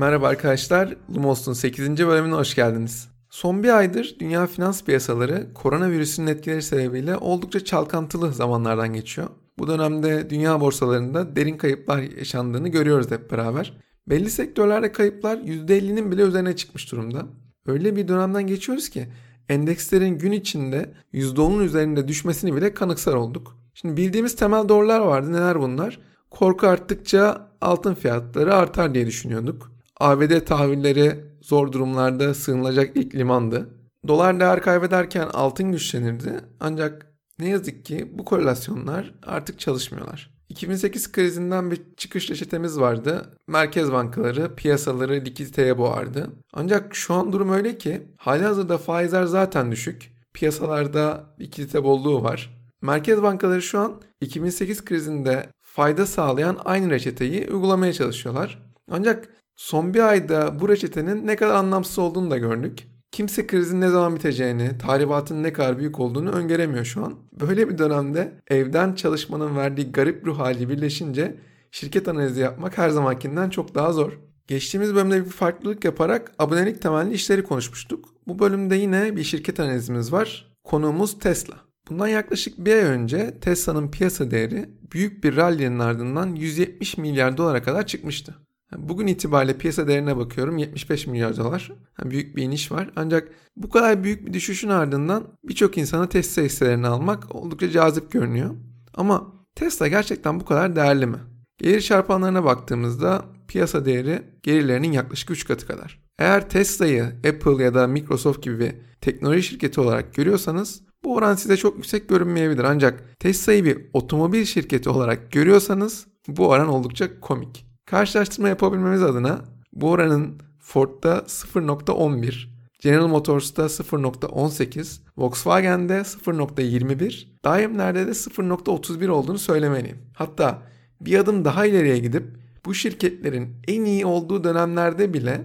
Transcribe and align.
Merhaba 0.00 0.28
arkadaşlar, 0.28 0.96
Lumos'un 1.14 1.52
8. 1.52 1.98
bölümüne 1.98 2.34
hoş 2.34 2.54
geldiniz. 2.54 3.08
Son 3.30 3.62
bir 3.62 3.78
aydır 3.78 4.16
dünya 4.20 4.46
finans 4.46 4.84
piyasaları 4.84 5.54
koronavirüsün 5.54 6.26
etkileri 6.26 6.62
sebebiyle 6.62 7.16
oldukça 7.16 7.64
çalkantılı 7.64 8.32
zamanlardan 8.32 8.92
geçiyor. 8.92 9.28
Bu 9.58 9.66
dönemde 9.66 10.30
dünya 10.30 10.60
borsalarında 10.60 11.36
derin 11.36 11.56
kayıplar 11.56 11.98
yaşandığını 11.98 12.68
görüyoruz 12.68 13.10
hep 13.10 13.30
beraber. 13.30 13.76
Belli 14.06 14.30
sektörlerde 14.30 14.92
kayıplar 14.92 15.36
%50'nin 15.38 16.12
bile 16.12 16.22
üzerine 16.22 16.56
çıkmış 16.56 16.92
durumda. 16.92 17.26
Öyle 17.66 17.96
bir 17.96 18.08
dönemden 18.08 18.46
geçiyoruz 18.46 18.88
ki 18.88 19.08
endekslerin 19.48 20.18
gün 20.18 20.32
içinde 20.32 20.94
%10'un 21.14 21.64
üzerinde 21.64 22.08
düşmesini 22.08 22.56
bile 22.56 22.74
kanıksar 22.74 23.14
olduk. 23.14 23.56
Şimdi 23.74 23.96
bildiğimiz 23.96 24.36
temel 24.36 24.68
doğrular 24.68 25.00
vardı. 25.00 25.32
Neler 25.32 25.60
bunlar? 25.60 26.00
Korku 26.30 26.66
arttıkça 26.66 27.50
altın 27.60 27.94
fiyatları 27.94 28.54
artar 28.54 28.94
diye 28.94 29.06
düşünüyorduk. 29.06 29.79
ABD 30.00 30.40
tahvilleri 30.40 31.24
zor 31.42 31.72
durumlarda 31.72 32.34
sığınılacak 32.34 32.96
ilk 32.96 33.14
limandı. 33.14 33.68
Dolar 34.08 34.40
değer 34.40 34.62
kaybederken 34.62 35.28
altın 35.32 35.72
güçlenirdi. 35.72 36.40
Ancak 36.60 37.06
ne 37.38 37.48
yazık 37.48 37.84
ki 37.84 38.10
bu 38.14 38.24
korelasyonlar 38.24 39.14
artık 39.22 39.58
çalışmıyorlar. 39.58 40.30
2008 40.48 41.12
krizinden 41.12 41.70
bir 41.70 41.80
çıkış 41.96 42.30
reçetemiz 42.30 42.80
vardı. 42.80 43.30
Merkez 43.46 43.92
bankaları 43.92 44.54
piyasaları 44.54 45.12
likiditeye 45.12 45.78
boğardı. 45.78 46.30
Ancak 46.52 46.94
şu 46.94 47.14
an 47.14 47.32
durum 47.32 47.52
öyle 47.52 47.78
ki 47.78 48.02
hali 48.16 48.44
hazırda 48.44 48.78
faizler 48.78 49.24
zaten 49.24 49.72
düşük. 49.72 50.12
Piyasalarda 50.34 51.34
likidite 51.40 51.84
bolluğu 51.84 52.22
var. 52.22 52.60
Merkez 52.82 53.22
bankaları 53.22 53.62
şu 53.62 53.78
an 53.78 54.02
2008 54.20 54.84
krizinde 54.84 55.46
fayda 55.62 56.06
sağlayan 56.06 56.58
aynı 56.64 56.90
reçeteyi 56.90 57.48
uygulamaya 57.50 57.92
çalışıyorlar. 57.92 58.70
Ancak 58.90 59.28
son 59.60 59.94
bir 59.94 60.08
ayda 60.08 60.60
bu 60.60 60.68
reçetenin 60.68 61.26
ne 61.26 61.36
kadar 61.36 61.54
anlamsız 61.54 61.98
olduğunu 61.98 62.30
da 62.30 62.38
gördük. 62.38 62.86
Kimse 63.12 63.46
krizin 63.46 63.80
ne 63.80 63.88
zaman 63.88 64.14
biteceğini, 64.14 64.78
tahribatın 64.78 65.42
ne 65.42 65.52
kadar 65.52 65.78
büyük 65.78 66.00
olduğunu 66.00 66.30
öngöremiyor 66.30 66.84
şu 66.84 67.04
an. 67.04 67.14
Böyle 67.40 67.68
bir 67.68 67.78
dönemde 67.78 68.32
evden 68.48 68.94
çalışmanın 68.94 69.56
verdiği 69.56 69.92
garip 69.92 70.26
ruh 70.26 70.38
hali 70.38 70.68
birleşince 70.68 71.36
şirket 71.70 72.08
analizi 72.08 72.40
yapmak 72.40 72.78
her 72.78 72.88
zamankinden 72.88 73.50
çok 73.50 73.74
daha 73.74 73.92
zor. 73.92 74.12
Geçtiğimiz 74.46 74.94
bölümde 74.94 75.24
bir 75.24 75.30
farklılık 75.30 75.84
yaparak 75.84 76.32
abonelik 76.38 76.82
temelli 76.82 77.14
işleri 77.14 77.42
konuşmuştuk. 77.42 78.08
Bu 78.26 78.38
bölümde 78.38 78.76
yine 78.76 79.16
bir 79.16 79.24
şirket 79.24 79.60
analizimiz 79.60 80.12
var. 80.12 80.56
Konuğumuz 80.64 81.18
Tesla. 81.18 81.54
Bundan 81.88 82.08
yaklaşık 82.08 82.58
bir 82.58 82.72
ay 82.72 82.82
önce 82.82 83.38
Tesla'nın 83.40 83.90
piyasa 83.90 84.30
değeri 84.30 84.70
büyük 84.92 85.24
bir 85.24 85.36
rally'nin 85.36 85.78
ardından 85.78 86.34
170 86.34 86.98
milyar 86.98 87.36
dolara 87.36 87.62
kadar 87.62 87.86
çıkmıştı. 87.86 88.34
Bugün 88.76 89.06
itibariyle 89.06 89.58
piyasa 89.58 89.86
değerine 89.86 90.16
bakıyorum 90.16 90.58
75 90.58 91.06
milyar 91.06 91.36
dolar. 91.36 91.72
büyük 92.04 92.36
bir 92.36 92.42
iniş 92.42 92.72
var. 92.72 92.90
Ancak 92.96 93.28
bu 93.56 93.70
kadar 93.70 94.04
büyük 94.04 94.26
bir 94.26 94.32
düşüşün 94.32 94.68
ardından 94.68 95.24
birçok 95.44 95.78
insana 95.78 96.08
Tesla 96.08 96.42
hisselerini 96.42 96.86
almak 96.86 97.34
oldukça 97.34 97.70
cazip 97.70 98.12
görünüyor. 98.12 98.54
Ama 98.94 99.32
Tesla 99.54 99.88
gerçekten 99.88 100.40
bu 100.40 100.44
kadar 100.44 100.76
değerli 100.76 101.06
mi? 101.06 101.18
Gelir 101.58 101.80
çarpanlarına 101.80 102.44
baktığımızda 102.44 103.24
piyasa 103.48 103.84
değeri 103.84 104.22
gelirlerinin 104.42 104.92
yaklaşık 104.92 105.30
3 105.30 105.46
katı 105.46 105.66
kadar. 105.66 106.02
Eğer 106.18 106.48
Tesla'yı 106.48 107.04
Apple 107.04 107.64
ya 107.64 107.74
da 107.74 107.86
Microsoft 107.86 108.42
gibi 108.42 108.60
bir 108.60 108.74
teknoloji 109.00 109.42
şirketi 109.42 109.80
olarak 109.80 110.14
görüyorsanız 110.14 110.82
bu 111.04 111.14
oran 111.14 111.34
size 111.34 111.56
çok 111.56 111.76
yüksek 111.76 112.08
görünmeyebilir 112.08 112.64
ancak 112.64 113.20
Tesla'yı 113.20 113.64
bir 113.64 113.78
otomobil 113.92 114.44
şirketi 114.44 114.90
olarak 114.90 115.32
görüyorsanız 115.32 116.06
bu 116.28 116.48
oran 116.48 116.68
oldukça 116.68 117.20
komik. 117.20 117.69
Karşılaştırma 117.90 118.48
yapabilmemiz 118.48 119.02
adına 119.02 119.44
bu 119.72 119.90
oranın 119.90 120.38
Ford'da 120.58 121.18
0.11, 121.18 122.46
General 122.80 123.06
Motors'ta 123.06 123.62
0.18, 123.62 125.00
Volkswagen'de 125.16 125.92
0.21, 125.92 127.26
Daimler'de 127.44 128.06
de 128.06 128.10
0.31 128.10 129.08
olduğunu 129.08 129.38
söylemeliyim. 129.38 129.98
Hatta 130.14 130.62
bir 131.00 131.18
adım 131.18 131.44
daha 131.44 131.66
ileriye 131.66 131.98
gidip 131.98 132.24
bu 132.64 132.74
şirketlerin 132.74 133.56
en 133.68 133.84
iyi 133.84 134.06
olduğu 134.06 134.44
dönemlerde 134.44 135.14
bile 135.14 135.40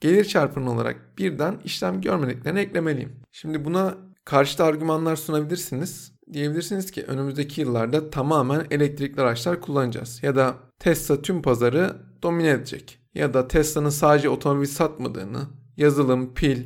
gelir 0.00 0.24
çarpanı 0.24 0.70
olarak 0.70 1.18
birden 1.18 1.58
işlem 1.64 2.00
görmediklerini 2.00 2.58
eklemeliyim. 2.60 3.12
Şimdi 3.32 3.64
buna 3.64 3.94
karşıt 4.24 4.60
argümanlar 4.60 5.16
sunabilirsiniz. 5.16 6.12
Diyebilirsiniz 6.32 6.90
ki 6.90 7.04
önümüzdeki 7.04 7.60
yıllarda 7.60 8.10
tamamen 8.10 8.66
elektrikli 8.70 9.20
araçlar 9.20 9.60
kullanacağız. 9.60 10.22
Ya 10.22 10.36
da 10.36 10.54
Tesla 10.78 11.22
tüm 11.22 11.42
pazarı 11.42 11.96
domine 12.22 12.48
edecek. 12.48 12.98
Ya 13.14 13.34
da 13.34 13.48
Tesla'nın 13.48 13.90
sadece 13.90 14.28
otomobil 14.28 14.66
satmadığını, 14.66 15.40
yazılım, 15.76 16.34
pil, 16.34 16.62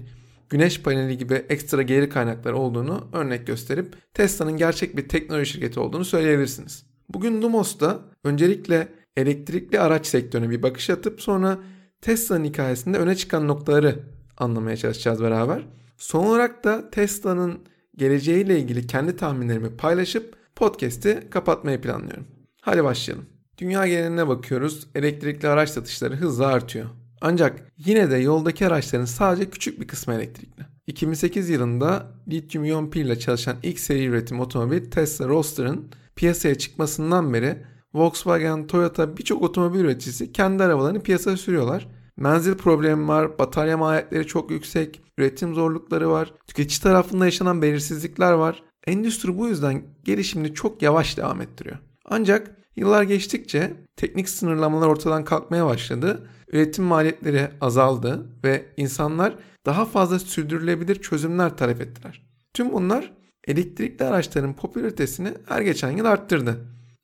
güneş 0.48 0.82
paneli 0.82 1.19
gibi 1.19 1.34
ekstra 1.34 1.82
gelir 1.82 2.10
kaynakları 2.10 2.56
olduğunu 2.56 3.08
örnek 3.12 3.47
gösterip 3.47 3.97
Tesla'nın 4.14 4.56
gerçek 4.56 4.97
bir 4.97 5.08
teknoloji 5.08 5.52
şirketi 5.52 5.81
olduğunu 5.81 6.04
söyleyebilirsiniz. 6.04 6.86
Bugün 7.08 7.42
Lumos'ta 7.42 8.00
öncelikle 8.25 8.88
elektrikli 9.16 9.81
araç 9.81 10.06
sektörüne 10.06 10.50
bir 10.50 10.62
bakış 10.62 10.91
atıp 10.91 11.22
sonra 11.22 11.58
Tesla'nın 12.00 12.44
hikayesinde 12.44 12.98
öne 12.98 13.14
çıkan 13.14 13.48
noktaları 13.48 13.98
anlamaya 14.38 14.76
çalışacağız 14.76 15.22
beraber. 15.22 15.66
Son 15.96 16.26
olarak 16.26 16.64
da 16.64 16.91
Tesla'nın 16.91 17.58
geleceğiyle 17.97 18.59
ilgili 18.59 18.87
kendi 18.87 19.16
tahminlerimi 19.16 19.77
paylaşıp 19.77 20.37
podcast'i 20.56 21.27
kapatmayı 21.31 21.81
planlıyorum. 21.81 22.27
Hadi 22.60 22.84
başlayalım. 22.84 23.27
Dünya 23.59 23.87
geneline 23.87 24.28
bakıyoruz. 24.28 24.87
Elektrikli 24.94 25.49
araç 25.49 25.71
satışları 25.71 26.16
hızla 26.16 26.47
artıyor. 26.47 26.87
Ancak 27.21 27.72
yine 27.78 28.10
de 28.10 28.16
yoldaki 28.16 28.66
araçların 28.66 29.05
sadece 29.05 29.50
küçük 29.50 29.81
bir 29.81 29.87
kısmı 29.87 30.15
elektrikli. 30.15 30.62
2008 30.87 31.49
yılında 31.49 32.12
lityum 32.28 32.65
iyon 32.65 32.91
pil 32.91 33.05
ile 33.05 33.19
çalışan 33.19 33.56
ilk 33.62 33.78
seri 33.78 34.05
üretim 34.05 34.41
otomobil 34.41 34.91
Tesla 34.91 35.28
Roadster'ın 35.28 35.88
piyasaya 36.16 36.55
çıkmasından 36.55 37.32
beri 37.32 37.59
Volkswagen, 37.94 38.66
Toyota 38.66 39.16
birçok 39.16 39.43
otomobil 39.43 39.81
üreticisi 39.81 40.32
kendi 40.32 40.62
arabalarını 40.62 41.03
piyasaya 41.03 41.37
sürüyorlar. 41.37 41.88
Menzil 42.16 42.54
problemi 42.54 43.08
var, 43.08 43.38
batarya 43.38 43.76
maliyetleri 43.76 44.26
çok 44.26 44.50
yüksek, 44.50 45.02
üretim 45.19 45.54
zorlukları 45.54 46.10
var, 46.10 46.34
tüketici 46.47 46.80
tarafında 46.80 47.25
yaşanan 47.25 47.62
belirsizlikler 47.62 48.32
var. 48.32 48.62
Endüstri 48.86 49.38
bu 49.38 49.48
yüzden 49.48 49.82
gelişimini 50.04 50.54
çok 50.54 50.82
yavaş 50.82 51.16
devam 51.16 51.41
ettiriyor. 51.41 51.78
Ancak 52.04 52.56
Yıllar 52.76 53.02
geçtikçe 53.02 53.76
teknik 53.97 54.28
sınırlamalar 54.28 54.86
ortadan 54.86 55.25
kalkmaya 55.25 55.66
başladı. 55.66 56.28
Üretim 56.52 56.84
maliyetleri 56.84 57.48
azaldı 57.60 58.26
ve 58.44 58.66
insanlar 58.76 59.34
daha 59.66 59.84
fazla 59.84 60.19
sürdürülebilir 60.19 60.94
çözümler 60.94 61.56
talep 61.56 61.81
ettiler. 61.81 62.22
Tüm 62.54 62.72
bunlar 62.72 63.12
elektrikli 63.46 64.04
araçların 64.04 64.56
popülaritesini 64.56 65.34
her 65.48 65.62
geçen 65.62 65.91
yıl 65.91 66.04
arttırdı. 66.04 66.56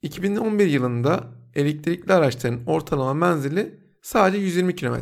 2011 0.03 0.67
yılında 0.67 1.25
elektrikli 1.55 2.13
araçların 2.13 2.61
ortalama 2.67 3.15
menzili 3.15 3.81
sadece 4.03 4.43
120 4.43 4.77
km. 4.77 4.95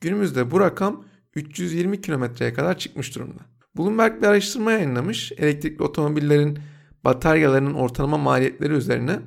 Günümüzde 0.00 0.50
bu 0.50 0.60
rakam 0.60 1.04
320 1.34 2.00
kilometreye 2.00 2.52
kadar 2.52 2.78
çıkmış 2.78 3.14
durumda. 3.14 3.40
Bloomberg 3.78 4.22
bir 4.22 4.26
araştırma 4.26 4.72
yayınlamış 4.72 5.32
elektrikli 5.32 5.82
otomobillerin 5.82 6.58
bataryalarının 7.04 7.74
ortalama 7.74 8.18
maliyetleri 8.18 8.72
üzerine 8.72 9.20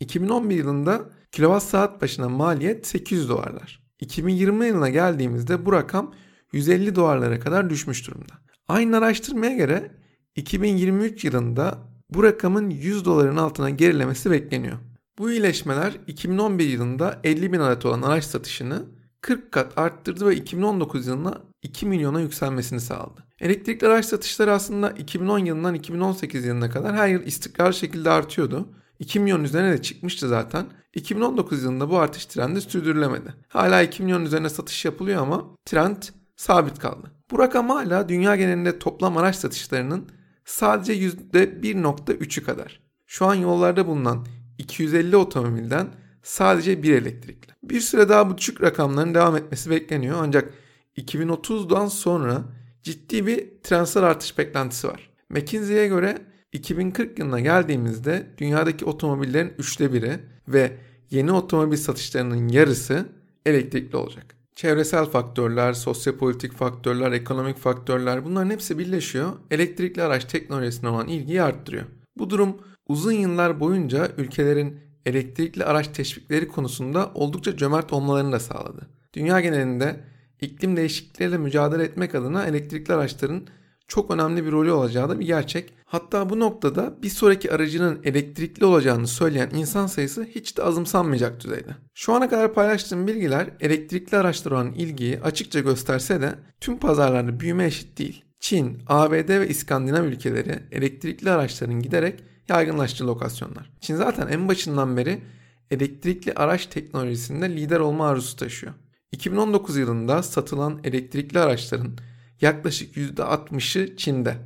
2011 0.00 0.56
yılında 0.56 1.10
kilowatt 1.32 1.62
saat 1.62 2.02
başına 2.02 2.28
maliyet 2.28 2.86
800 2.86 3.28
dolarlar. 3.28 3.82
2020 4.00 4.66
yılına 4.66 4.88
geldiğimizde 4.88 5.66
bu 5.66 5.72
rakam 5.72 6.14
150 6.52 6.94
dolarlara 6.94 7.40
kadar 7.40 7.70
düşmüş 7.70 8.06
durumda. 8.06 8.32
Aynı 8.68 8.96
araştırmaya 8.96 9.56
göre 9.56 9.90
2023 10.36 11.24
yılında 11.24 11.78
bu 12.10 12.22
rakamın 12.22 12.70
100 12.70 13.04
doların 13.04 13.36
altına 13.36 13.70
gerilemesi 13.70 14.30
bekleniyor. 14.30 14.78
Bu 15.22 15.30
iyileşmeler 15.30 15.92
2011 16.06 16.68
yılında 16.68 17.20
50 17.24 17.52
bin 17.52 17.58
adet 17.60 17.86
olan 17.86 18.02
araç 18.02 18.24
satışını 18.24 18.86
40 19.20 19.52
kat 19.52 19.78
arttırdı 19.78 20.26
ve 20.26 20.36
2019 20.36 21.06
yılına 21.06 21.42
2 21.62 21.86
milyona 21.86 22.20
yükselmesini 22.20 22.80
sağladı. 22.80 23.24
Elektrikli 23.40 23.86
araç 23.86 24.06
satışları 24.06 24.52
aslında 24.52 24.90
2010 24.90 25.38
yılından 25.38 25.74
2018 25.74 26.44
yılına 26.44 26.70
kadar 26.70 26.96
her 26.96 27.08
yıl 27.08 27.22
istikrarlı 27.22 27.74
şekilde 27.74 28.10
artıyordu. 28.10 28.68
2 28.98 29.20
milyon 29.20 29.44
üzerine 29.44 29.72
de 29.72 29.82
çıkmıştı 29.82 30.28
zaten. 30.28 30.66
2019 30.94 31.62
yılında 31.62 31.90
bu 31.90 31.98
artış 31.98 32.26
trendi 32.26 32.60
sürdürülemedi. 32.60 33.34
Hala 33.48 33.82
2 33.82 34.02
milyon 34.02 34.24
üzerine 34.24 34.48
satış 34.48 34.84
yapılıyor 34.84 35.22
ama 35.22 35.44
trend 35.64 36.02
sabit 36.36 36.78
kaldı. 36.78 37.10
Bu 37.30 37.38
rakam 37.38 37.68
hala 37.68 38.08
dünya 38.08 38.36
genelinde 38.36 38.78
toplam 38.78 39.16
araç 39.16 39.36
satışlarının 39.36 40.08
sadece 40.44 40.94
%1.3'ü 40.94 42.44
kadar. 42.44 42.80
Şu 43.06 43.26
an 43.26 43.34
yollarda 43.34 43.86
bulunan 43.86 44.26
250 44.62 45.16
otomobilden 45.16 45.88
sadece 46.22 46.82
bir 46.82 46.94
elektrikli. 46.94 47.52
Bir 47.62 47.80
süre 47.80 48.08
daha 48.08 48.30
bu 48.30 48.38
düşük 48.38 48.62
rakamların 48.62 49.14
devam 49.14 49.36
etmesi 49.36 49.70
bekleniyor 49.70 50.16
ancak 50.20 50.54
2030'dan 50.96 51.86
sonra 51.86 52.42
ciddi 52.82 53.26
bir 53.26 53.46
trendsel 53.62 54.02
artış 54.02 54.38
beklentisi 54.38 54.88
var. 54.88 55.10
McKinsey'e 55.30 55.88
göre 55.88 56.18
2040 56.52 57.18
yılına 57.18 57.40
geldiğimizde 57.40 58.26
dünyadaki 58.38 58.84
otomobillerin 58.84 59.52
üçte 59.58 59.92
biri 59.92 60.20
ve 60.48 60.72
yeni 61.10 61.32
otomobil 61.32 61.76
satışlarının 61.76 62.48
yarısı 62.48 63.06
elektrikli 63.46 63.96
olacak. 63.96 64.36
Çevresel 64.54 65.04
faktörler, 65.04 65.72
sosyopolitik 65.72 66.52
faktörler, 66.52 67.12
ekonomik 67.12 67.58
faktörler 67.58 68.24
bunların 68.24 68.50
hepsi 68.50 68.78
birleşiyor. 68.78 69.32
Elektrikli 69.50 70.02
araç 70.02 70.24
teknolojisine 70.24 70.88
olan 70.88 71.08
ilgiyi 71.08 71.42
arttırıyor. 71.42 71.84
Bu 72.18 72.30
durum 72.30 72.56
uzun 72.88 73.12
yıllar 73.12 73.60
boyunca 73.60 74.08
ülkelerin 74.16 74.80
elektrikli 75.06 75.64
araç 75.64 75.88
teşvikleri 75.88 76.48
konusunda 76.48 77.10
oldukça 77.14 77.56
cömert 77.56 77.92
olmalarını 77.92 78.32
da 78.32 78.40
sağladı. 78.40 78.88
Dünya 79.14 79.40
genelinde 79.40 80.00
iklim 80.40 80.76
değişiklikleriyle 80.76 81.38
mücadele 81.38 81.82
etmek 81.82 82.14
adına 82.14 82.46
elektrikli 82.46 82.92
araçların 82.92 83.46
çok 83.88 84.10
önemli 84.10 84.46
bir 84.46 84.52
rolü 84.52 84.72
olacağı 84.72 85.08
da 85.08 85.20
bir 85.20 85.26
gerçek. 85.26 85.72
Hatta 85.84 86.30
bu 86.30 86.40
noktada 86.40 87.02
bir 87.02 87.08
sonraki 87.08 87.52
aracının 87.52 88.00
elektrikli 88.04 88.64
olacağını 88.64 89.06
söyleyen 89.06 89.50
insan 89.54 89.86
sayısı 89.86 90.24
hiç 90.24 90.58
de 90.58 90.62
azımsanmayacak 90.62 91.44
düzeyde. 91.44 91.76
Şu 91.94 92.12
ana 92.12 92.28
kadar 92.28 92.54
paylaştığım 92.54 93.06
bilgiler 93.06 93.50
elektrikli 93.60 94.16
araçlara 94.16 94.54
olan 94.54 94.72
ilgiyi 94.72 95.20
açıkça 95.20 95.60
gösterse 95.60 96.20
de 96.20 96.34
tüm 96.60 96.78
pazarlarda 96.78 97.40
büyüme 97.40 97.64
eşit 97.64 97.98
değil. 97.98 98.24
Çin, 98.40 98.78
ABD 98.86 99.28
ve 99.28 99.48
İskandinav 99.48 100.04
ülkeleri 100.04 100.58
elektrikli 100.72 101.30
araçların 101.30 101.82
giderek 101.82 102.24
yaygınlaştığı 102.52 103.06
lokasyonlar. 103.06 103.70
Çin 103.80 103.96
zaten 103.96 104.28
en 104.28 104.48
başından 104.48 104.96
beri 104.96 105.22
elektrikli 105.70 106.32
araç 106.32 106.66
teknolojisinde 106.66 107.56
lider 107.56 107.80
olma 107.80 108.08
arzusu 108.08 108.36
taşıyor. 108.36 108.72
2019 109.12 109.76
yılında 109.76 110.22
satılan 110.22 110.80
elektrikli 110.84 111.38
araçların 111.38 111.98
yaklaşık 112.40 112.96
%60'ı 112.96 113.96
Çin'de, 113.96 114.36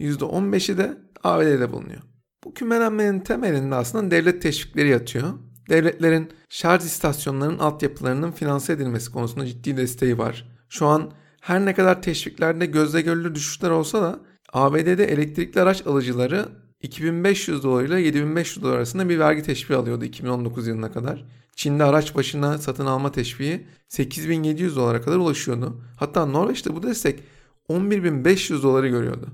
%15'i 0.00 0.78
de 0.78 0.98
ABD'de 1.24 1.72
bulunuyor. 1.72 2.02
Bu 2.44 2.54
kümelenmenin 2.54 3.20
temelinde 3.20 3.74
aslında 3.74 4.10
devlet 4.10 4.42
teşvikleri 4.42 4.88
yatıyor. 4.88 5.32
Devletlerin 5.68 6.30
şarj 6.48 6.84
istasyonlarının 6.84 7.58
altyapılarının 7.58 8.32
finanse 8.32 8.72
edilmesi 8.72 9.12
konusunda 9.12 9.46
ciddi 9.46 9.76
desteği 9.76 10.18
var. 10.18 10.48
Şu 10.68 10.86
an 10.86 11.10
her 11.40 11.64
ne 11.64 11.74
kadar 11.74 12.02
teşviklerde 12.02 12.66
gözle 12.66 13.00
görülür 13.00 13.34
düşüşler 13.34 13.70
olsa 13.70 14.02
da 14.02 14.20
ABD'de 14.52 15.04
elektrikli 15.04 15.60
araç 15.60 15.86
alıcıları 15.86 16.48
2500 16.86 17.62
dolar 17.62 17.84
ile 17.84 18.00
7500 18.00 18.62
dolar 18.62 18.76
arasında 18.76 19.08
bir 19.08 19.18
vergi 19.18 19.42
teşviği 19.42 19.78
alıyordu 19.78 20.04
2019 20.04 20.66
yılına 20.66 20.92
kadar. 20.92 21.24
Çin'de 21.56 21.84
araç 21.84 22.14
başına 22.14 22.58
satın 22.58 22.86
alma 22.86 23.12
teşviği 23.12 23.66
8700 23.88 24.76
dolara 24.76 25.02
kadar 25.02 25.16
ulaşıyordu. 25.16 25.80
Hatta 25.96 26.26
Norveç'te 26.26 26.74
bu 26.74 26.82
destek 26.82 27.22
11.500 27.68 28.62
doları 28.62 28.88
görüyordu. 28.88 29.26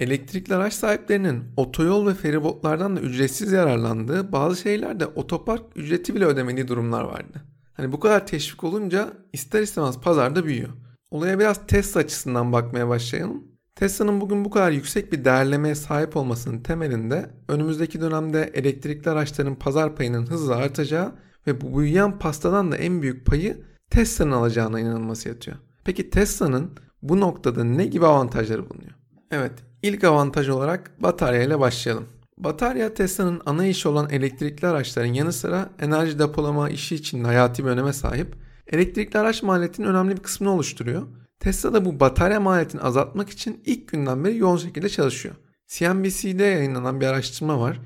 Elektrikli 0.00 0.54
araç 0.54 0.74
sahiplerinin 0.74 1.44
otoyol 1.56 2.06
ve 2.06 2.14
feribotlardan 2.14 2.96
da 2.96 3.00
ücretsiz 3.00 3.52
yararlandığı 3.52 4.32
bazı 4.32 4.60
şeylerde 4.60 5.06
otopark 5.06 5.62
ücreti 5.76 6.14
bile 6.14 6.24
ödemediği 6.24 6.68
durumlar 6.68 7.04
vardı. 7.04 7.44
Hani 7.72 7.92
bu 7.92 8.00
kadar 8.00 8.26
teşvik 8.26 8.64
olunca 8.64 9.12
ister 9.32 9.62
istemez 9.62 10.00
pazarda 10.00 10.44
büyüyor. 10.44 10.70
Olaya 11.10 11.38
biraz 11.38 11.66
Tesla 11.66 12.00
açısından 12.00 12.52
bakmaya 12.52 12.88
başlayalım. 12.88 13.49
Tesla'nın 13.80 14.20
bugün 14.20 14.44
bu 14.44 14.50
kadar 14.50 14.70
yüksek 14.70 15.12
bir 15.12 15.24
değerlemeye 15.24 15.74
sahip 15.74 16.16
olmasının 16.16 16.60
temelinde 16.60 17.30
önümüzdeki 17.48 18.00
dönemde 18.00 18.50
elektrikli 18.54 19.08
araçların 19.08 19.54
pazar 19.54 19.96
payının 19.96 20.26
hızla 20.26 20.56
artacağı 20.56 21.12
ve 21.46 21.60
bu 21.60 21.78
büyüyen 21.78 22.18
pastadan 22.18 22.72
da 22.72 22.76
en 22.76 23.02
büyük 23.02 23.26
payı 23.26 23.60
Tesla'nın 23.90 24.32
alacağına 24.32 24.80
inanılması 24.80 25.28
yatıyor. 25.28 25.56
Peki 25.84 26.10
Tesla'nın 26.10 26.70
bu 27.02 27.20
noktada 27.20 27.64
ne 27.64 27.86
gibi 27.86 28.06
avantajları 28.06 28.70
bulunuyor? 28.70 28.92
Evet, 29.30 29.52
ilk 29.82 30.04
avantaj 30.04 30.48
olarak 30.48 31.02
batarya 31.02 31.42
ile 31.42 31.60
başlayalım. 31.60 32.06
Batarya 32.38 32.94
Tesla'nın 32.94 33.40
ana 33.46 33.66
işi 33.66 33.88
olan 33.88 34.10
elektrikli 34.10 34.66
araçların 34.66 35.12
yanı 35.12 35.32
sıra 35.32 35.70
enerji 35.78 36.18
depolama 36.18 36.70
işi 36.70 36.94
için 36.94 37.24
hayati 37.24 37.64
bir 37.64 37.70
öneme 37.70 37.92
sahip. 37.92 38.36
Elektrikli 38.66 39.18
araç 39.18 39.42
maliyetinin 39.42 39.86
önemli 39.86 40.16
bir 40.16 40.22
kısmını 40.22 40.52
oluşturuyor. 40.52 41.02
Tesla 41.40 41.72
da 41.72 41.84
bu 41.84 42.00
batarya 42.00 42.40
maliyetini 42.40 42.80
azaltmak 42.80 43.30
için 43.30 43.62
ilk 43.66 43.88
günden 43.88 44.24
beri 44.24 44.36
yoğun 44.36 44.56
şekilde 44.56 44.88
çalışıyor. 44.88 45.34
CNBC'de 45.66 46.44
yayınlanan 46.44 47.00
bir 47.00 47.06
araştırma 47.06 47.60
var. 47.60 47.80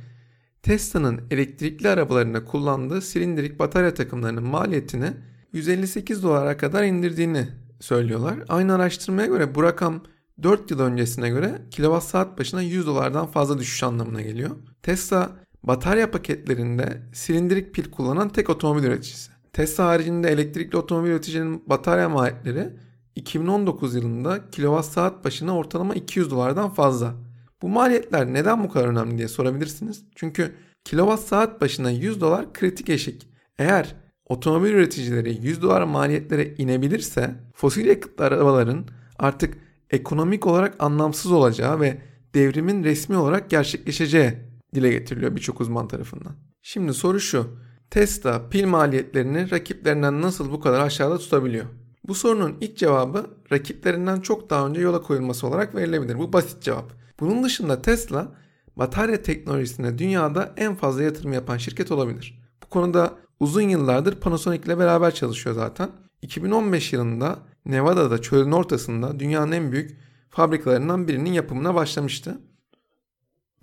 Tesla'nın 0.62 1.20
elektrikli 1.30 1.88
arabalarında 1.88 2.44
kullandığı 2.44 3.02
silindirik 3.02 3.58
batarya 3.58 3.94
takımlarının 3.94 4.42
maliyetini 4.44 5.12
158 5.52 6.22
dolara 6.22 6.56
kadar 6.56 6.84
indirdiğini 6.84 7.48
söylüyorlar. 7.80 8.34
Aynı 8.48 8.74
araştırmaya 8.74 9.26
göre 9.26 9.54
bu 9.54 9.62
rakam 9.62 10.02
4 10.42 10.70
yıl 10.70 10.80
öncesine 10.80 11.28
göre 11.28 11.62
kilowatt 11.70 12.04
saat 12.04 12.38
başına 12.38 12.62
100 12.62 12.86
dolardan 12.86 13.26
fazla 13.26 13.58
düşüş 13.58 13.82
anlamına 13.82 14.22
geliyor. 14.22 14.50
Tesla 14.82 15.30
batarya 15.62 16.10
paketlerinde 16.10 17.02
silindirik 17.12 17.74
pil 17.74 17.90
kullanan 17.90 18.28
tek 18.28 18.50
otomobil 18.50 18.84
üreticisi. 18.84 19.30
Tesla 19.52 19.86
haricinde 19.86 20.28
elektrikli 20.28 20.76
otomobil 20.76 21.10
üreticinin 21.10 21.68
batarya 21.68 22.08
maliyetleri 22.08 22.70
2019 23.16 23.94
yılında 23.94 24.50
kilowatt 24.50 24.86
saat 24.86 25.24
başına 25.24 25.56
ortalama 25.56 25.94
200 25.94 26.30
dolardan 26.30 26.70
fazla. 26.70 27.14
Bu 27.62 27.68
maliyetler 27.68 28.26
neden 28.32 28.64
bu 28.64 28.68
kadar 28.68 28.88
önemli 28.88 29.18
diye 29.18 29.28
sorabilirsiniz. 29.28 30.04
Çünkü 30.14 30.54
kilowatt 30.84 31.20
saat 31.20 31.60
başına 31.60 31.90
100 31.90 32.20
dolar 32.20 32.52
kritik 32.52 32.88
eşik. 32.88 33.28
Eğer 33.58 33.94
otomobil 34.28 34.70
üreticileri 34.70 35.46
100 35.46 35.62
dolar 35.62 35.82
maliyetlere 35.82 36.54
inebilirse 36.58 37.34
fosil 37.54 37.86
yakıtlı 37.86 38.24
arabaların 38.24 38.84
artık 39.18 39.58
ekonomik 39.90 40.46
olarak 40.46 40.74
anlamsız 40.78 41.32
olacağı 41.32 41.80
ve 41.80 41.98
devrimin 42.34 42.84
resmi 42.84 43.16
olarak 43.16 43.50
gerçekleşeceği 43.50 44.32
dile 44.74 44.90
getiriliyor 44.90 45.36
birçok 45.36 45.60
uzman 45.60 45.88
tarafından. 45.88 46.32
Şimdi 46.62 46.94
soru 46.94 47.20
şu. 47.20 47.46
Tesla 47.90 48.48
pil 48.48 48.64
maliyetlerini 48.66 49.50
rakiplerinden 49.50 50.22
nasıl 50.22 50.52
bu 50.52 50.60
kadar 50.60 50.80
aşağıda 50.80 51.18
tutabiliyor? 51.18 51.66
Bu 52.08 52.14
sorunun 52.14 52.56
ilk 52.60 52.76
cevabı 52.76 53.26
rakiplerinden 53.52 54.20
çok 54.20 54.50
daha 54.50 54.66
önce 54.66 54.80
yola 54.80 55.02
koyulması 55.02 55.46
olarak 55.46 55.74
verilebilir. 55.74 56.18
Bu 56.18 56.32
basit 56.32 56.62
cevap. 56.62 56.92
Bunun 57.20 57.44
dışında 57.44 57.82
Tesla 57.82 58.32
batarya 58.76 59.22
teknolojisine 59.22 59.98
dünyada 59.98 60.54
en 60.56 60.74
fazla 60.74 61.02
yatırım 61.02 61.32
yapan 61.32 61.56
şirket 61.56 61.92
olabilir. 61.92 62.42
Bu 62.62 62.68
konuda 62.68 63.14
uzun 63.40 63.62
yıllardır 63.62 64.20
Panasonic 64.20 64.62
ile 64.64 64.78
beraber 64.78 65.14
çalışıyor 65.14 65.54
zaten. 65.54 65.90
2015 66.22 66.92
yılında 66.92 67.38
Nevada'da 67.66 68.22
çölün 68.22 68.52
ortasında 68.52 69.20
dünyanın 69.20 69.52
en 69.52 69.72
büyük 69.72 69.98
fabrikalarından 70.30 71.08
birinin 71.08 71.32
yapımına 71.32 71.74
başlamıştı. 71.74 72.38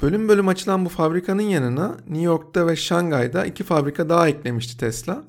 Bölüm 0.02 0.30
bölüm 0.30 0.48
açılan 0.48 0.86
bu 0.86 0.90
fabrikanın 0.90 1.42
yanına 1.42 1.98
New 2.08 2.26
York'ta 2.26 2.68
ve 2.68 2.76
Şangay'da 2.76 3.46
iki 3.46 3.64
fabrika 3.64 4.10
daha 4.10 4.28
eklemişti 4.28 4.78
Tesla. 4.78 5.24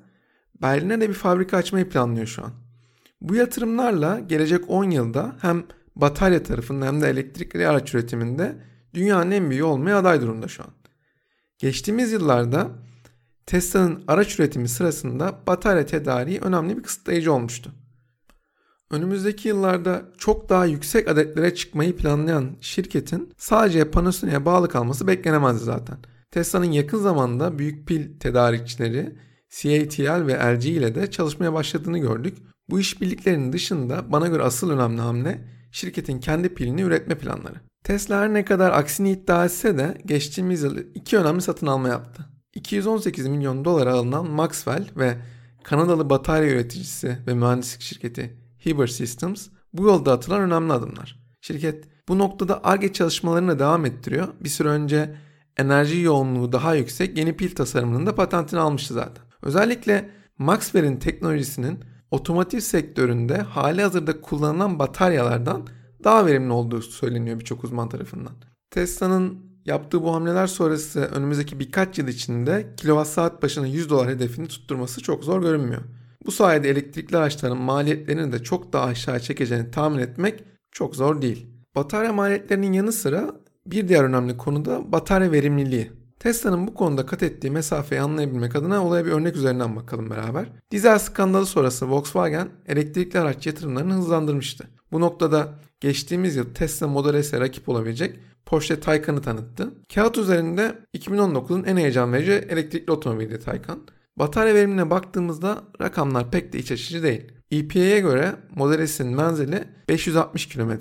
Berlin'e 0.63 1.01
de 1.01 1.09
bir 1.09 1.15
fabrika 1.15 1.57
açmayı 1.57 1.89
planlıyor 1.89 2.27
şu 2.27 2.45
an. 2.45 2.53
Bu 3.23 3.35
yatırımlarla 3.35 4.21
gelecek 4.21 4.65
10 4.69 4.91
yılda 4.91 5.37
hem 5.41 5.65
batarya 5.97 6.43
tarafında 6.43 6.87
hem 6.87 7.03
de 7.03 7.11
elektrikli 7.11 7.69
araç 7.69 7.95
üretiminde 7.95 8.57
dünyanın 8.95 9.31
en 9.31 9.51
büyüğü 9.51 9.63
olmaya 9.63 9.99
aday 9.99 10.21
durumda 10.21 10.49
şu 10.49 10.63
an. 10.63 10.71
Geçtiğimiz 11.59 12.13
yıllarda 12.13 12.69
Tesla'nın 13.47 14.05
araç 14.09 14.41
üretimi 14.41 14.69
sırasında 14.69 15.35
batarya 15.47 15.87
tedariği 15.87 16.41
önemli 16.41 16.77
bir 16.77 16.83
kısıtlayıcı 16.83 17.33
olmuştu. 17.33 17.71
Önümüzdeki 18.91 19.49
yıllarda 19.49 20.03
çok 20.19 20.49
daha 20.49 20.67
yüksek 20.67 21.09
adetlere 21.09 21.55
çıkmayı 21.55 21.97
planlayan 21.97 22.57
şirketin 22.61 23.33
sadece 23.37 23.91
Panasonic'e 23.91 24.45
bağlı 24.45 24.69
kalması 24.69 25.07
beklenemezdi 25.07 25.65
zaten. 25.65 25.99
Tesla'nın 26.31 26.73
yakın 26.73 26.99
zamanda 26.99 27.59
büyük 27.59 27.89
pil 27.89 28.19
tedarikçileri 28.19 29.17
CATL 29.61 30.27
ve 30.27 30.55
LG 30.55 30.67
ile 30.67 30.95
de 30.95 31.11
çalışmaya 31.11 31.53
başladığını 31.53 31.99
gördük. 31.99 32.39
Bu 32.71 32.81
işbirliklerinin 32.81 33.53
dışında 33.53 34.13
bana 34.13 34.29
göre 34.29 34.43
asıl 34.43 34.71
önemli 34.71 35.01
hamle 35.01 35.45
şirketin 35.73 36.21
kendi 36.21 36.55
pilini 36.55 36.83
üretme 36.83 37.19
planları. 37.19 37.61
Tesla 37.85 38.21
her 38.21 38.35
ne 38.35 38.45
kadar 38.45 38.71
aksini 38.71 39.11
iddia 39.11 39.45
etse 39.45 39.79
de 39.79 39.99
geçtiğimiz 40.07 40.63
yıl 40.63 40.77
iki 40.95 41.19
önemli 41.19 41.43
satın 41.43 41.67
alma 41.67 41.89
yaptı. 41.89 42.27
218 42.55 43.27
milyon 43.27 43.65
dolara 43.65 43.93
alınan 43.93 44.31
Maxwell 44.31 44.87
ve 44.97 45.17
Kanadalı 45.63 46.11
batarya 46.11 46.53
üreticisi 46.53 47.19
ve 47.27 47.35
mühendislik 47.35 47.83
şirketi 47.83 48.37
Heber 48.59 48.87
Systems 48.87 49.49
bu 49.73 49.87
yolda 49.87 50.13
atılan 50.13 50.41
önemli 50.41 50.73
adımlar. 50.73 51.23
Şirket 51.41 51.85
bu 52.09 52.19
noktada 52.19 52.65
ARGE 52.65 52.93
çalışmalarına 52.93 53.59
devam 53.59 53.87
ettiriyor. 53.87 54.29
Bir 54.41 54.49
süre 54.49 54.69
önce 54.69 55.15
enerji 55.57 56.01
yoğunluğu 56.01 56.53
daha 56.53 56.75
yüksek 56.75 57.19
yeni 57.19 57.37
pil 57.37 57.55
tasarımının 57.55 58.07
da 58.07 58.15
patentini 58.15 58.61
almıştı 58.61 58.95
zaten. 58.95 59.32
Özellikle 59.43 60.11
Maxwell'in 60.39 60.97
teknolojisinin 60.97 61.79
otomotiv 62.11 62.61
sektöründe 62.61 63.37
hali 63.37 63.83
hazırda 63.83 64.21
kullanılan 64.21 64.79
bataryalardan 64.79 65.67
daha 66.05 66.27
verimli 66.27 66.53
olduğu 66.53 66.83
söyleniyor 66.83 67.41
birçok 67.41 67.65
uzman 67.65 67.89
tarafından. 67.89 68.33
Tesla'nın 68.71 69.53
yaptığı 69.65 70.03
bu 70.03 70.15
hamleler 70.15 70.47
sonrası 70.47 71.01
önümüzdeki 71.01 71.61
birkaç 71.61 71.99
yıl 71.99 72.09
içinde 72.09 72.67
kilowatt 72.77 73.09
saat 73.09 73.43
başına 73.43 73.67
100 73.67 73.91
dolar 73.91 74.09
hedefini 74.09 74.49
tutturması 74.49 75.01
çok 75.01 75.25
zor 75.25 75.43
görünmüyor. 75.43 75.83
Bu 76.27 76.31
sayede 76.31 76.71
elektrikli 76.71 77.17
araçların 77.17 77.59
maliyetlerini 77.59 78.33
de 78.33 78.43
çok 78.43 78.73
daha 78.73 78.85
aşağı 78.85 79.21
çekeceğini 79.21 79.71
tahmin 79.71 79.99
etmek 79.99 80.45
çok 80.71 80.97
zor 80.97 81.23
değil. 81.23 81.47
Batarya 81.75 82.13
maliyetlerinin 82.13 82.73
yanı 82.73 82.93
sıra 82.93 83.35
bir 83.67 83.89
diğer 83.89 84.05
önemli 84.05 84.37
konu 84.37 84.65
da 84.65 84.93
batarya 84.93 85.33
verimliliği. 85.33 86.02
Tesla'nın 86.23 86.67
bu 86.67 86.75
konuda 86.75 87.07
kat 87.07 87.23
ettiği 87.23 87.51
mesafeyi 87.51 88.01
anlayabilmek 88.01 88.57
adına 88.57 88.85
olaya 88.85 89.07
bir 89.07 89.11
örnek 89.11 89.37
üzerinden 89.37 89.77
bakalım 89.77 90.11
beraber. 90.11 90.47
Dizel 90.71 90.99
skandalı 90.99 91.47
sonrası 91.47 91.91
Volkswagen 91.91 92.49
elektrikli 92.67 93.19
araç 93.19 93.47
yatırımlarını 93.47 93.95
hızlandırmıştı. 93.95 94.65
Bu 94.93 95.01
noktada 95.01 95.49
geçtiğimiz 95.81 96.37
yıl 96.37 96.55
Tesla 96.55 96.89
Model 96.89 97.23
S'e 97.23 97.41
rakip 97.41 97.69
olabilecek 97.69 98.19
Porsche 98.47 98.81
Taycan'ı 98.81 99.23
tanıttı. 99.23 99.75
Kağıt 99.95 100.19
üzerinde 100.19 100.79
2019'un 100.97 101.65
en 101.65 101.77
heyecan 101.77 102.13
verici 102.13 102.33
elektrikli 102.33 102.91
otomobildi 102.91 103.41
Taycan. 103.41 103.79
Batarya 104.17 104.55
verimine 104.55 104.91
baktığımızda 104.91 105.63
rakamlar 105.81 106.31
pek 106.31 106.53
de 106.53 106.59
iç 106.59 106.73
açıcı 106.73 107.03
değil. 107.03 107.33
EPA'ya 107.51 107.99
göre 107.99 108.35
Model 108.55 108.87
S'in 108.87 109.07
menzili 109.07 109.65
560 109.89 110.49
km, 110.49 110.73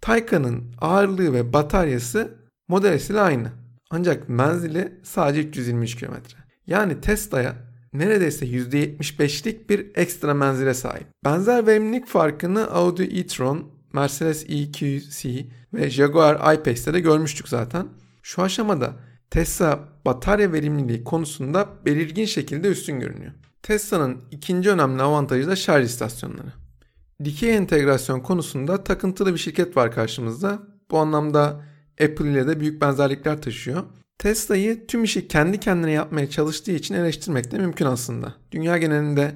Taycan'ın 0.00 0.64
ağırlığı 0.80 1.32
ve 1.32 1.52
bataryası 1.52 2.30
Model 2.68 2.98
S 2.98 3.14
ile 3.14 3.20
aynı. 3.20 3.67
Ancak 3.90 4.28
menzili 4.28 4.92
sadece 5.02 5.48
323 5.48 5.96
km. 5.96 6.14
Yani 6.66 7.00
Tesla'ya 7.00 7.54
neredeyse 7.92 8.46
%75'lik 8.46 9.70
bir 9.70 9.86
ekstra 9.94 10.34
menzile 10.34 10.74
sahip. 10.74 11.06
Benzer 11.24 11.66
verimlilik 11.66 12.06
farkını 12.06 12.70
Audi 12.70 13.02
e-tron, 13.02 13.70
Mercedes 13.92 14.44
EQC 14.48 15.46
ve 15.74 15.90
Jaguar 15.90 16.54
I-Pace'te 16.54 16.94
de 16.94 17.00
görmüştük 17.00 17.48
zaten. 17.48 17.86
Şu 18.22 18.42
aşamada 18.42 18.92
Tesla 19.30 19.88
batarya 20.04 20.52
verimliliği 20.52 21.04
konusunda 21.04 21.68
belirgin 21.84 22.24
şekilde 22.24 22.68
üstün 22.68 23.00
görünüyor. 23.00 23.32
Tesla'nın 23.62 24.18
ikinci 24.30 24.70
önemli 24.70 25.02
avantajı 25.02 25.48
da 25.48 25.56
şarj 25.56 25.84
istasyonları. 25.86 26.52
Dikey 27.24 27.56
entegrasyon 27.56 28.20
konusunda 28.20 28.84
takıntılı 28.84 29.32
bir 29.32 29.38
şirket 29.38 29.76
var 29.76 29.92
karşımızda. 29.92 30.58
Bu 30.90 30.98
anlamda 30.98 31.64
Apple 32.00 32.30
ile 32.30 32.48
de 32.48 32.60
büyük 32.60 32.80
benzerlikler 32.80 33.42
taşıyor. 33.42 33.82
Tesla'yı 34.18 34.86
tüm 34.86 35.04
işi 35.04 35.28
kendi 35.28 35.60
kendine 35.60 35.90
yapmaya 35.90 36.30
çalıştığı 36.30 36.72
için 36.72 36.94
eleştirmek 36.94 37.50
de 37.50 37.58
mümkün 37.58 37.86
aslında. 37.86 38.34
Dünya 38.52 38.78
genelinde 38.78 39.32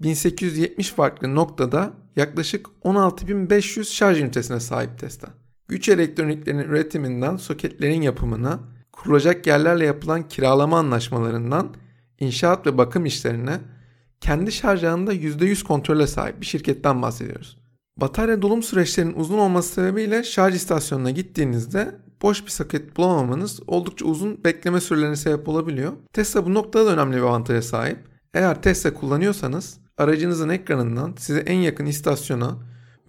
1870 0.00 0.90
farklı 0.90 1.34
noktada 1.34 1.92
yaklaşık 2.16 2.66
16.500 2.84 3.84
şarj 3.84 4.20
ünitesine 4.20 4.60
sahip 4.60 4.98
Tesla. 4.98 5.28
Güç 5.68 5.88
elektroniklerinin 5.88 6.62
üretiminden 6.62 7.36
soketlerin 7.36 8.02
yapımına, 8.02 8.60
kurulacak 8.92 9.46
yerlerle 9.46 9.84
yapılan 9.84 10.28
kiralama 10.28 10.78
anlaşmalarından 10.78 11.74
inşaat 12.20 12.66
ve 12.66 12.78
bakım 12.78 13.06
işlerine 13.06 13.60
kendi 14.20 14.52
şarj 14.52 14.84
ağında 14.84 15.14
%100 15.14 15.64
kontrole 15.64 16.06
sahip 16.06 16.40
bir 16.40 16.46
şirketten 16.46 17.02
bahsediyoruz. 17.02 17.58
Batarya 17.96 18.42
dolum 18.42 18.62
süreçlerinin 18.62 19.14
uzun 19.14 19.38
olması 19.38 19.74
sebebiyle 19.74 20.24
şarj 20.24 20.54
istasyonuna 20.54 21.10
gittiğinizde 21.10 21.94
boş 22.22 22.44
bir 22.44 22.50
soket 22.50 22.96
bulamamanız 22.96 23.60
oldukça 23.66 24.04
uzun 24.04 24.44
bekleme 24.44 24.80
sürelerine 24.80 25.16
sebep 25.16 25.48
olabiliyor. 25.48 25.92
Tesla 26.12 26.46
bu 26.46 26.54
noktada 26.54 26.86
da 26.86 26.92
önemli 26.92 27.16
bir 27.16 27.22
avantaja 27.22 27.62
sahip. 27.62 27.98
Eğer 28.34 28.62
Tesla 28.62 28.94
kullanıyorsanız 28.94 29.78
aracınızın 29.98 30.48
ekranından 30.48 31.14
size 31.18 31.40
en 31.40 31.58
yakın 31.58 31.86
istasyona 31.86 32.58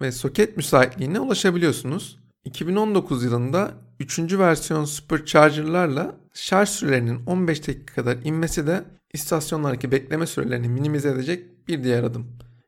ve 0.00 0.12
soket 0.12 0.56
müsaitliğine 0.56 1.20
ulaşabiliyorsunuz. 1.20 2.18
2019 2.44 3.24
yılında 3.24 3.72
3. 4.00 4.18
versiyon 4.38 4.84
Supercharger'larla 4.84 6.16
şarj 6.34 6.68
sürelerinin 6.68 7.26
15 7.26 7.68
dakika 7.68 7.94
kadar 7.94 8.16
inmesi 8.24 8.66
de 8.66 8.84
istasyonlardaki 9.12 9.92
bekleme 9.92 10.26
sürelerini 10.26 10.68
minimize 10.68 11.08
edecek 11.08 11.68
bir 11.68 11.84
diğer 11.84 12.02
adım. 12.02 12.26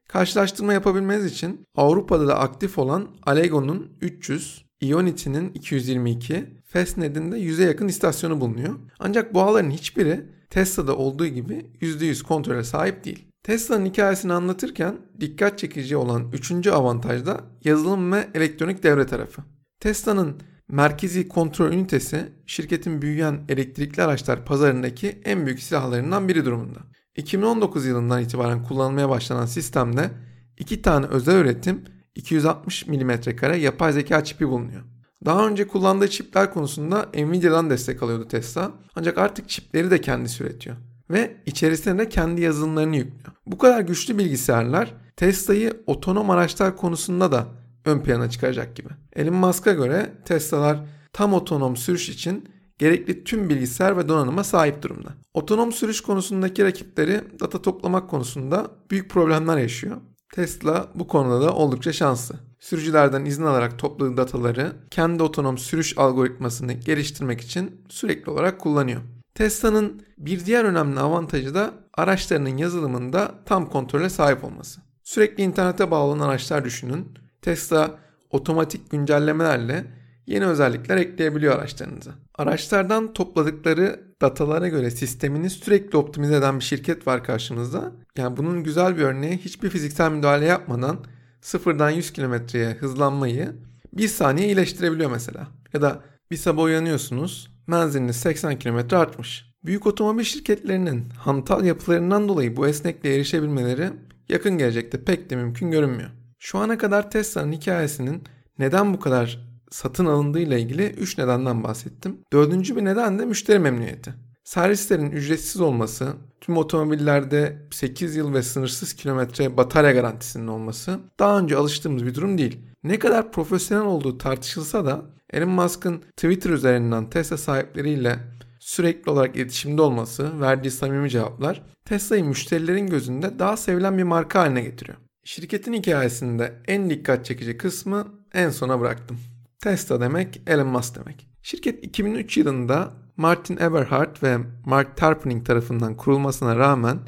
Karşılaştırma 0.09 0.73
yapabilmeniz 0.73 1.25
için 1.25 1.61
Avrupa'da 1.77 2.27
da 2.27 2.39
aktif 2.39 2.79
olan 2.79 3.09
Allego'nun 3.27 3.93
300, 4.01 4.66
Ionity'nin 4.81 5.51
222, 5.55 6.47
Fastned'in 6.65 7.33
de 7.33 7.37
100'e 7.39 7.65
yakın 7.65 7.89
istasyonu 7.89 8.41
bulunuyor. 8.41 8.75
Ancak 8.99 9.35
bu 9.35 9.43
ağların 9.43 9.71
hiçbiri 9.71 10.25
Tesla'da 10.51 10.97
olduğu 10.97 11.27
gibi 11.27 11.71
%100 11.81 12.23
kontrole 12.23 12.65
sahip 12.65 13.05
değil. 13.05 13.29
Tesla'nın 13.43 13.87
hikayesini 13.87 14.33
anlatırken 14.33 14.97
dikkat 15.21 15.59
çekici 15.59 15.97
olan 15.97 16.31
üçüncü 16.33 16.71
avantaj 16.71 17.27
da 17.27 17.41
yazılım 17.65 18.13
ve 18.13 18.29
elektronik 18.35 18.83
devre 18.83 19.07
tarafı. 19.07 19.43
Tesla'nın 19.81 20.37
merkezi 20.69 21.29
kontrol 21.29 21.73
ünitesi 21.73 22.33
şirketin 22.47 23.03
büyüyen 23.03 23.41
elektrikli 23.49 24.03
araçlar 24.03 24.45
pazarındaki 24.45 25.19
en 25.25 25.47
büyük 25.47 25.63
silahlarından 25.63 26.29
biri 26.29 26.45
durumunda. 26.45 26.79
2019 27.17 27.87
yılından 27.87 28.23
itibaren 28.23 28.63
kullanılmaya 28.63 29.09
başlanan 29.09 29.47
sistemde 29.47 30.11
iki 30.59 30.83
tane 30.83 31.07
özel 31.07 31.37
üretim 31.37 31.85
260 32.17 32.87
mm 32.87 33.37
kare 33.37 33.57
yapay 33.57 33.93
zeka 33.93 34.25
çipi 34.25 34.49
bulunuyor. 34.49 34.83
Daha 35.25 35.49
önce 35.49 35.67
kullandığı 35.67 36.11
çipler 36.11 36.53
konusunda 36.53 37.07
Nvidia'dan 37.15 37.71
destek 37.71 38.03
alıyordu 38.03 38.29
Tesla. 38.29 38.73
Ancak 38.95 39.19
artık 39.19 39.49
çipleri 39.49 39.91
de 39.91 40.01
kendisi 40.01 40.45
üretiyor. 40.45 40.77
Ve 41.11 41.37
içerisine 41.47 41.99
de 41.99 42.09
kendi 42.09 42.41
yazılımlarını 42.41 42.97
yüklüyor. 42.97 43.33
Bu 43.47 43.59
kadar 43.59 43.81
güçlü 43.81 44.19
bilgisayarlar 44.19 44.95
Tesla'yı 45.17 45.83
otonom 45.87 46.31
araçlar 46.31 46.77
konusunda 46.77 47.33
da 47.33 47.47
ön 47.85 48.01
plana 48.01 48.31
çıkaracak 48.31 48.77
gibi. 48.77 48.89
Elon 49.17 49.35
Musk'a 49.35 49.73
göre 49.73 50.13
Tesla'lar 50.25 50.79
tam 51.13 51.35
otonom 51.35 51.77
sürüş 51.77 52.09
için 52.09 52.49
gerekli 52.79 53.25
tüm 53.25 53.49
bilgisayar 53.49 53.97
ve 53.97 54.09
donanıma 54.09 54.45
sahip 54.45 54.83
durumda. 54.83 55.09
Otonom 55.35 55.73
sürüş 55.73 56.01
konusundaki 56.01 56.65
rakipleri 56.65 57.21
data 57.41 57.63
toplamak 57.63 58.11
konusunda 58.11 58.71
büyük 58.91 59.11
problemler 59.11 59.59
yaşıyor. 59.59 59.97
Tesla 60.37 60.89
bu 60.95 61.07
konuda 61.07 61.47
da 61.47 61.55
oldukça 61.55 61.93
şanslı. 61.93 62.35
Sürücülerden 62.61 63.25
izin 63.25 63.43
alarak 63.43 63.79
topladığı 63.79 64.17
dataları 64.17 64.73
kendi 64.91 65.23
otonom 65.23 65.59
sürüş 65.59 65.99
algoritmasını 65.99 66.73
geliştirmek 66.73 67.41
için 67.41 67.81
sürekli 67.89 68.31
olarak 68.31 68.61
kullanıyor. 68.61 69.01
Tesla'nın 69.35 70.03
bir 70.19 70.47
diğer 70.47 70.65
önemli 70.65 71.01
avantajı 71.01 71.55
da 71.55 71.71
araçlarının 71.95 72.57
yazılımında 72.57 73.35
tam 73.47 73.71
kontrole 73.71 74.09
sahip 74.09 74.45
olması. 74.45 74.81
Sürekli 75.03 75.43
internete 75.43 75.91
bağlanan 75.91 76.29
araçlar 76.29 76.65
düşünün. 76.65 77.19
Tesla 77.43 77.91
otomatik 78.31 78.91
güncellemelerle 78.91 79.85
yeni 80.27 80.47
özellikler 80.47 80.97
ekleyebiliyor 80.97 81.59
araçlarınıza. 81.59 82.11
Araçlardan 82.35 83.13
topladıkları 83.13 84.06
datalara 84.21 84.69
göre 84.69 84.91
sistemini 84.91 85.51
sürekli 85.51 85.99
optimize 85.99 86.37
eden 86.37 86.59
bir 86.59 86.65
şirket 86.65 87.07
var 87.07 87.25
karşımızda. 87.25 87.93
Yani 88.19 88.37
bunun 88.37 88.65
güzel 88.65 88.97
bir 88.97 89.03
örneği 89.03 89.37
hiçbir 89.37 89.71
fiziksel 89.71 90.11
müdahale 90.11 90.45
yapmadan 90.45 91.05
sıfırdan 91.41 91.91
100 91.91 92.13
kilometreye 92.13 92.71
hızlanmayı 92.71 93.53
bir 93.93 94.09
saniye 94.09 94.47
iyileştirebiliyor 94.47 95.11
mesela. 95.11 95.49
Ya 95.73 95.83
da 95.83 96.03
bir 96.31 96.37
sabah 96.37 96.63
uyanıyorsunuz 96.63 97.51
menziliniz 97.67 98.17
80 98.17 98.59
kilometre 98.59 98.97
artmış. 98.97 99.47
Büyük 99.65 99.87
otomobil 99.87 100.25
şirketlerinin 100.25 101.11
hantal 101.11 101.65
yapılarından 101.65 102.29
dolayı 102.29 102.57
bu 102.57 102.67
esnekliğe 102.67 103.15
erişebilmeleri 103.15 103.91
yakın 104.29 104.59
gelecekte 104.59 105.05
pek 105.05 105.31
de 105.31 105.37
mümkün 105.37 105.71
görünmüyor. 105.71 106.11
Şu 106.39 106.59
ana 106.59 106.79
kadar 106.79 107.11
Tesla'nın 107.11 107.53
hikayesinin 107.53 108.25
neden 108.59 108.95
bu 108.95 109.01
kadar 109.01 109.47
satın 109.71 110.07
alındığıyla 110.07 110.59
ilgili 110.59 110.87
3 110.87 111.19
nedenden 111.19 111.65
bahsettim. 111.65 112.19
Dördüncü 112.33 112.77
bir 112.77 112.85
neden 112.85 113.19
de 113.19 113.25
müşteri 113.25 113.59
memnuniyeti. 113.59 114.15
Servislerin 114.45 115.11
ücretsiz 115.11 115.61
olması, 115.61 116.13
tüm 116.41 116.57
otomobillerde 116.57 117.67
8 117.71 118.17
yıl 118.17 118.35
ve 118.35 118.43
sınırsız 118.43 118.93
kilometre 118.93 119.57
batarya 119.57 119.93
garantisinin 119.93 120.47
olması 120.47 121.01
daha 121.19 121.39
önce 121.39 121.57
alıştığımız 121.57 122.07
bir 122.07 122.15
durum 122.15 122.39
değil. 122.39 122.59
Ne 122.85 122.99
kadar 122.99 123.33
profesyonel 123.33 123.87
olduğu 123.87 124.19
tartışılsa 124.19 124.87
da 124.87 125.03
Elon 125.33 125.49
Musk'ın 125.49 126.03
Twitter 126.17 126.51
üzerinden 126.51 127.11
Tesla 127.11 127.37
sahipleriyle 127.37 128.19
sürekli 128.61 129.11
olarak 129.11 129.37
iletişimde 129.37 129.83
olması, 129.83 130.41
verdiği 130.41 130.71
samimi 130.71 131.11
cevaplar 131.11 131.63
Tesla'yı 131.85 132.25
müşterilerin 132.25 132.87
gözünde 132.87 133.39
daha 133.39 133.57
sevilen 133.57 133.99
bir 133.99 134.03
marka 134.03 134.41
haline 134.41 134.63
getiriyor. 134.63 134.99
Şirketin 135.25 135.73
hikayesinde 135.73 136.53
en 136.69 136.91
dikkat 136.91 137.25
çekici 137.25 137.59
kısmı 137.59 138.07
en 138.35 138.51
sona 138.51 138.81
bıraktım. 138.81 139.19
Tesla 139.67 140.01
demek 140.01 140.43
Elon 140.47 140.67
Musk 140.67 140.97
demek. 140.97 141.29
Şirket 141.43 141.85
2003 141.85 142.37
yılında 142.37 142.93
Martin 143.17 143.57
Eberhard 143.57 144.17
ve 144.23 144.39
Mark 144.65 144.97
Tarpenning 144.97 145.47
tarafından 145.47 145.95
kurulmasına 145.95 146.57
rağmen 146.57 146.99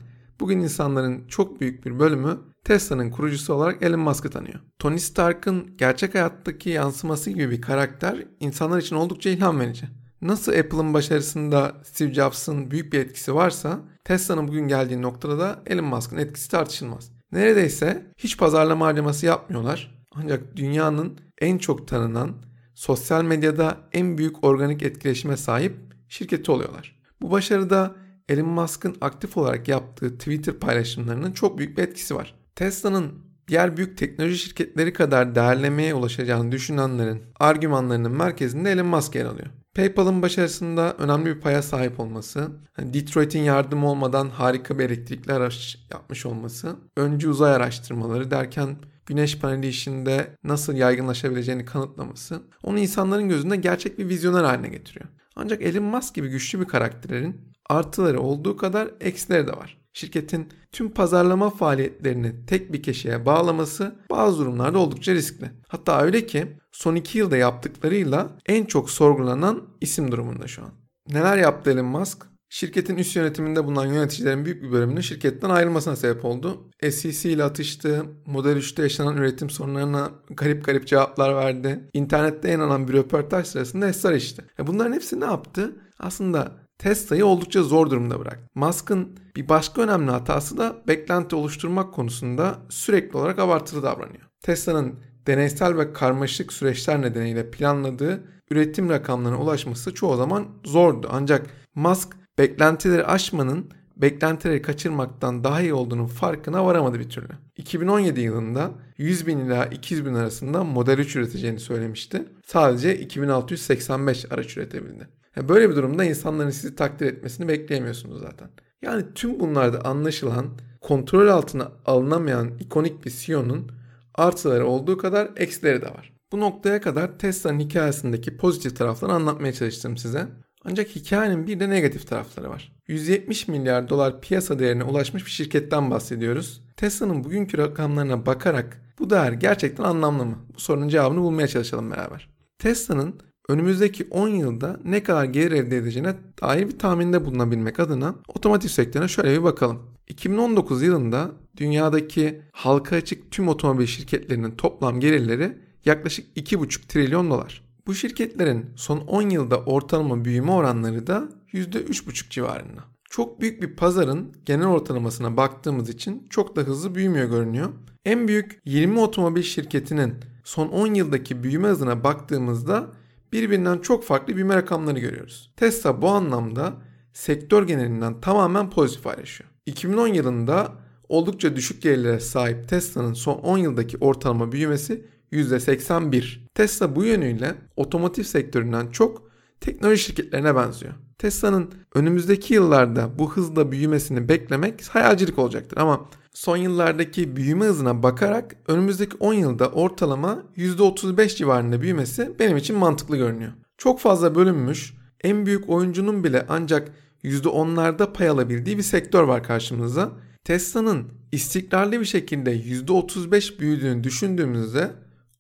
bugün 0.40 0.60
insanların 0.60 1.26
çok 1.28 1.60
büyük 1.60 1.86
bir 1.86 1.98
bölümü 1.98 2.38
Tesla'nın 2.64 3.10
kurucusu 3.10 3.54
olarak 3.54 3.82
Elon 3.82 4.00
Musk'ı 4.00 4.30
tanıyor. 4.30 4.60
Tony 4.78 4.98
Stark'ın 4.98 5.76
gerçek 5.76 6.14
hayattaki 6.14 6.70
yansıması 6.70 7.30
gibi 7.30 7.50
bir 7.50 7.60
karakter 7.60 8.24
insanlar 8.40 8.78
için 8.78 8.96
oldukça 8.96 9.30
ilham 9.30 9.60
verici. 9.60 9.86
Nasıl 10.22 10.52
Apple'ın 10.52 10.94
başarısında 10.94 11.74
Steve 11.84 12.14
Jobs'ın 12.14 12.70
büyük 12.70 12.92
bir 12.92 12.98
etkisi 12.98 13.34
varsa 13.34 13.80
Tesla'nın 14.04 14.48
bugün 14.48 14.68
geldiği 14.68 15.02
noktada 15.02 15.38
da 15.38 15.62
Elon 15.66 15.84
Musk'ın 15.84 16.16
etkisi 16.16 16.50
tartışılmaz. 16.50 17.12
Neredeyse 17.32 18.06
hiç 18.16 18.38
pazarlama 18.38 18.86
harcaması 18.86 19.26
yapmıyorlar. 19.26 19.98
Ancak 20.14 20.56
dünyanın 20.56 21.18
en 21.40 21.58
çok 21.58 21.88
tanınan, 21.88 22.47
sosyal 22.78 23.22
medyada 23.22 23.76
en 23.92 24.18
büyük 24.18 24.44
organik 24.44 24.82
etkileşime 24.82 25.36
sahip 25.36 25.76
şirketi 26.08 26.50
oluyorlar. 26.50 26.98
Bu 27.20 27.30
başarıda 27.30 27.96
Elon 28.28 28.48
Musk'ın 28.48 28.96
aktif 29.00 29.36
olarak 29.36 29.68
yaptığı 29.68 30.18
Twitter 30.18 30.54
paylaşımlarının 30.54 31.32
çok 31.32 31.58
büyük 31.58 31.78
bir 31.78 31.82
etkisi 31.82 32.14
var. 32.14 32.34
Tesla'nın 32.54 33.12
diğer 33.48 33.76
büyük 33.76 33.98
teknoloji 33.98 34.38
şirketleri 34.38 34.92
kadar 34.92 35.34
değerlemeye 35.34 35.94
ulaşacağını 35.94 36.52
düşünenlerin 36.52 37.22
argümanlarının 37.40 38.12
merkezinde 38.12 38.72
Elon 38.72 38.86
Musk 38.86 39.14
yer 39.14 39.24
alıyor. 39.24 39.48
PayPal'ın 39.74 40.22
başarısında 40.22 40.94
önemli 40.98 41.36
bir 41.36 41.40
paya 41.40 41.62
sahip 41.62 42.00
olması, 42.00 42.48
hani 42.72 42.94
Detroit'in 42.94 43.42
yardımı 43.42 43.90
olmadan 43.90 44.28
harika 44.28 44.78
bir 44.78 44.84
elektrikli 44.84 45.32
araç 45.32 45.78
yapmış 45.90 46.26
olması, 46.26 46.76
öncü 46.96 47.28
uzay 47.28 47.54
araştırmaları 47.54 48.30
derken 48.30 48.76
güneş 49.06 49.38
paneli 49.38 49.68
işinde 49.68 50.36
nasıl 50.44 50.74
yaygınlaşabileceğini 50.74 51.64
kanıtlaması 51.64 52.42
onu 52.62 52.78
insanların 52.78 53.28
gözünde 53.28 53.56
gerçek 53.56 53.98
bir 53.98 54.08
vizyoner 54.08 54.44
haline 54.44 54.68
getiriyor. 54.68 55.06
Ancak 55.36 55.62
Elon 55.62 55.84
Musk 55.84 56.14
gibi 56.14 56.28
güçlü 56.28 56.60
bir 56.60 56.64
karakterin 56.64 57.40
artıları 57.68 58.20
olduğu 58.20 58.56
kadar 58.56 58.90
eksileri 59.00 59.46
de 59.46 59.52
var. 59.52 59.78
Şirketin 59.92 60.48
tüm 60.72 60.90
pazarlama 60.90 61.50
faaliyetlerini 61.50 62.46
tek 62.46 62.72
bir 62.72 62.82
kişiye 62.82 63.26
bağlaması 63.26 63.94
bazı 64.10 64.38
durumlarda 64.38 64.78
oldukça 64.78 65.14
riskli. 65.14 65.50
Hatta 65.68 66.00
öyle 66.00 66.26
ki 66.26 66.46
son 66.78 66.94
iki 66.94 67.18
yılda 67.18 67.36
yaptıklarıyla 67.36 68.30
en 68.46 68.64
çok 68.64 68.90
sorgulanan 68.90 69.62
isim 69.80 70.12
durumunda 70.12 70.46
şu 70.46 70.62
an. 70.62 70.70
Neler 71.08 71.36
yaptı 71.36 71.70
Elon 71.70 71.84
Musk? 71.84 72.26
Şirketin 72.48 72.96
üst 72.96 73.16
yönetiminde 73.16 73.64
bulunan 73.64 73.86
yöneticilerin 73.86 74.44
büyük 74.44 74.62
bir 74.62 74.72
bölümünün 74.72 75.00
şirketten 75.00 75.50
ayrılmasına 75.50 75.96
sebep 75.96 76.24
oldu. 76.24 76.70
SEC 76.90 77.30
ile 77.32 77.44
atıştı, 77.44 78.04
Model 78.26 78.56
3'te 78.56 78.82
yaşanan 78.82 79.16
üretim 79.16 79.50
sorunlarına 79.50 80.10
garip 80.30 80.64
garip 80.64 80.86
cevaplar 80.86 81.36
verdi. 81.36 81.80
İnternette 81.92 82.48
yayınlanan 82.48 82.88
bir 82.88 82.92
röportaj 82.92 83.46
sırasında 83.46 83.88
esrar 83.88 84.12
içti. 84.12 84.44
E 84.58 84.66
bunların 84.66 84.92
hepsi 84.92 85.20
ne 85.20 85.24
yaptı? 85.24 85.76
Aslında 85.98 86.52
Tesla'yı 86.78 87.26
oldukça 87.26 87.62
zor 87.62 87.90
durumda 87.90 88.20
bıraktı. 88.20 88.50
Musk'ın 88.54 89.18
bir 89.36 89.48
başka 89.48 89.82
önemli 89.82 90.10
hatası 90.10 90.58
da 90.58 90.76
beklenti 90.88 91.36
oluşturmak 91.36 91.94
konusunda 91.94 92.58
sürekli 92.68 93.18
olarak 93.18 93.38
abartılı 93.38 93.82
davranıyor. 93.82 94.28
Tesla'nın 94.42 94.94
deneysel 95.28 95.78
ve 95.78 95.92
karmaşık 95.92 96.52
süreçler 96.52 97.02
nedeniyle 97.02 97.50
planladığı 97.50 98.20
üretim 98.50 98.90
rakamlarına 98.90 99.40
ulaşması 99.40 99.94
çoğu 99.94 100.16
zaman 100.16 100.46
zordu. 100.64 101.08
Ancak 101.12 101.46
Musk 101.74 102.08
beklentileri 102.38 103.04
aşmanın 103.04 103.66
beklentileri 103.96 104.62
kaçırmaktan 104.62 105.44
daha 105.44 105.60
iyi 105.60 105.74
olduğunun 105.74 106.06
farkına 106.06 106.66
varamadı 106.66 107.00
bir 107.00 107.10
türlü. 107.10 107.32
2017 107.56 108.20
yılında 108.20 108.70
100 108.98 109.26
bin 109.26 109.38
ila 109.38 109.66
200 109.66 110.06
bin 110.06 110.14
arasında 110.14 110.64
Model 110.64 110.98
3 110.98 111.16
üreteceğini 111.16 111.60
söylemişti. 111.60 112.22
Sadece 112.46 112.98
2685 112.98 114.32
araç 114.32 114.56
üretebildi. 114.56 115.08
Böyle 115.48 115.70
bir 115.70 115.76
durumda 115.76 116.04
insanların 116.04 116.50
sizi 116.50 116.76
takdir 116.76 117.06
etmesini 117.06 117.48
bekleyemiyorsunuz 117.48 118.20
zaten. 118.20 118.48
Yani 118.82 119.04
tüm 119.14 119.40
bunlarda 119.40 119.84
anlaşılan, 119.84 120.46
kontrol 120.80 121.28
altına 121.28 121.72
alınamayan 121.86 122.50
ikonik 122.60 123.04
bir 123.06 123.10
CEO'nun 123.10 123.77
artıları 124.18 124.66
olduğu 124.66 124.98
kadar 124.98 125.28
eksileri 125.36 125.82
de 125.82 125.86
var. 125.86 126.12
Bu 126.32 126.40
noktaya 126.40 126.80
kadar 126.80 127.18
Tesla'nın 127.18 127.60
hikayesindeki 127.60 128.36
pozitif 128.36 128.76
tarafları 128.76 129.12
anlatmaya 129.12 129.52
çalıştım 129.52 129.96
size. 129.96 130.28
Ancak 130.64 130.88
hikayenin 130.88 131.46
bir 131.46 131.60
de 131.60 131.70
negatif 131.70 132.08
tarafları 132.08 132.50
var. 132.50 132.72
170 132.88 133.48
milyar 133.48 133.88
dolar 133.88 134.20
piyasa 134.20 134.58
değerine 134.58 134.84
ulaşmış 134.84 135.26
bir 135.26 135.30
şirketten 135.30 135.90
bahsediyoruz. 135.90 136.62
Tesla'nın 136.76 137.24
bugünkü 137.24 137.58
rakamlarına 137.58 138.26
bakarak 138.26 138.82
bu 138.98 139.10
değer 139.10 139.32
gerçekten 139.32 139.84
anlamlı 139.84 140.26
mı? 140.26 140.38
Bu 140.54 140.60
sorunun 140.60 140.88
cevabını 140.88 141.20
bulmaya 141.20 141.48
çalışalım 141.48 141.90
beraber. 141.90 142.28
Tesla'nın 142.58 143.20
önümüzdeki 143.48 144.06
10 144.10 144.28
yılda 144.28 144.80
ne 144.84 145.02
kadar 145.02 145.24
gelir 145.24 145.52
elde 145.52 145.76
edeceğine 145.76 146.14
dair 146.42 146.68
bir 146.68 146.78
tahminde 146.78 147.24
bulunabilmek 147.24 147.80
adına 147.80 148.14
otomotiv 148.28 148.68
sektörüne 148.68 149.08
şöyle 149.08 149.38
bir 149.38 149.44
bakalım. 149.44 149.82
2019 150.08 150.82
yılında 150.82 151.30
dünyadaki 151.56 152.42
halka 152.52 152.96
açık 152.96 153.30
tüm 153.30 153.48
otomobil 153.48 153.86
şirketlerinin 153.86 154.50
toplam 154.50 155.00
gelirleri 155.00 155.58
yaklaşık 155.84 156.36
2,5 156.36 156.86
trilyon 156.88 157.30
dolar. 157.30 157.62
Bu 157.86 157.94
şirketlerin 157.94 158.66
son 158.76 158.98
10 158.98 159.30
yılda 159.30 159.56
ortalama 159.56 160.24
büyüme 160.24 160.50
oranları 160.50 161.06
da 161.06 161.28
%3,5 161.52 162.30
civarında. 162.30 162.84
Çok 163.10 163.40
büyük 163.40 163.62
bir 163.62 163.76
pazarın 163.76 164.32
genel 164.46 164.66
ortalamasına 164.66 165.36
baktığımız 165.36 165.88
için 165.88 166.26
çok 166.30 166.56
da 166.56 166.60
hızlı 166.60 166.94
büyümüyor 166.94 167.28
görünüyor. 167.28 167.68
En 168.04 168.28
büyük 168.28 168.60
20 168.64 169.00
otomobil 169.00 169.42
şirketinin 169.42 170.14
son 170.44 170.68
10 170.68 170.94
yıldaki 170.94 171.42
büyüme 171.42 171.68
hızına 171.68 172.04
baktığımızda 172.04 172.92
birbirinden 173.32 173.78
çok 173.78 174.04
farklı 174.04 174.34
büyüme 174.34 174.56
rakamları 174.56 174.98
görüyoruz. 174.98 175.50
Tesla 175.56 176.02
bu 176.02 176.08
anlamda 176.08 176.72
sektör 177.12 177.66
genelinden 177.66 178.20
tamamen 178.20 178.70
pozitif 178.70 179.06
ayrışıyor. 179.06 179.50
2010 179.66 180.08
yılında 180.08 180.72
oldukça 181.08 181.56
düşük 181.56 181.82
gelirlere 181.82 182.20
sahip 182.20 182.68
Tesla'nın 182.68 183.14
son 183.14 183.34
10 183.34 183.58
yıldaki 183.58 183.96
ortalama 184.00 184.52
büyümesi 184.52 185.04
%81. 185.32 186.38
Tesla 186.54 186.96
bu 186.96 187.04
yönüyle 187.04 187.54
otomotiv 187.76 188.22
sektöründen 188.22 188.86
çok 188.86 189.30
teknoloji 189.60 190.02
şirketlerine 190.02 190.56
benziyor. 190.56 190.94
Tesla'nın 191.18 191.70
önümüzdeki 191.94 192.54
yıllarda 192.54 193.18
bu 193.18 193.32
hızla 193.32 193.72
büyümesini 193.72 194.28
beklemek 194.28 194.88
hayalcilik 194.88 195.38
olacaktır 195.38 195.76
ama 195.76 196.08
son 196.38 196.56
yıllardaki 196.56 197.36
büyüme 197.36 197.64
hızına 197.64 198.02
bakarak 198.02 198.56
önümüzdeki 198.68 199.16
10 199.16 199.34
yılda 199.34 199.68
ortalama 199.68 200.42
%35 200.56 201.36
civarında 201.36 201.82
büyümesi 201.82 202.32
benim 202.38 202.56
için 202.56 202.76
mantıklı 202.76 203.16
görünüyor. 203.16 203.52
Çok 203.78 204.00
fazla 204.00 204.34
bölünmüş, 204.34 204.94
en 205.24 205.46
büyük 205.46 205.68
oyuncunun 205.68 206.24
bile 206.24 206.46
ancak 206.48 206.92
%10'larda 207.24 208.12
pay 208.12 208.28
alabildiği 208.28 208.78
bir 208.78 208.82
sektör 208.82 209.22
var 209.22 209.42
karşımızda. 209.42 210.12
Tesla'nın 210.44 211.08
istikrarlı 211.32 212.00
bir 212.00 212.04
şekilde 212.04 212.56
%35 212.56 213.58
büyüdüğünü 213.58 214.04
düşündüğümüzde 214.04 214.90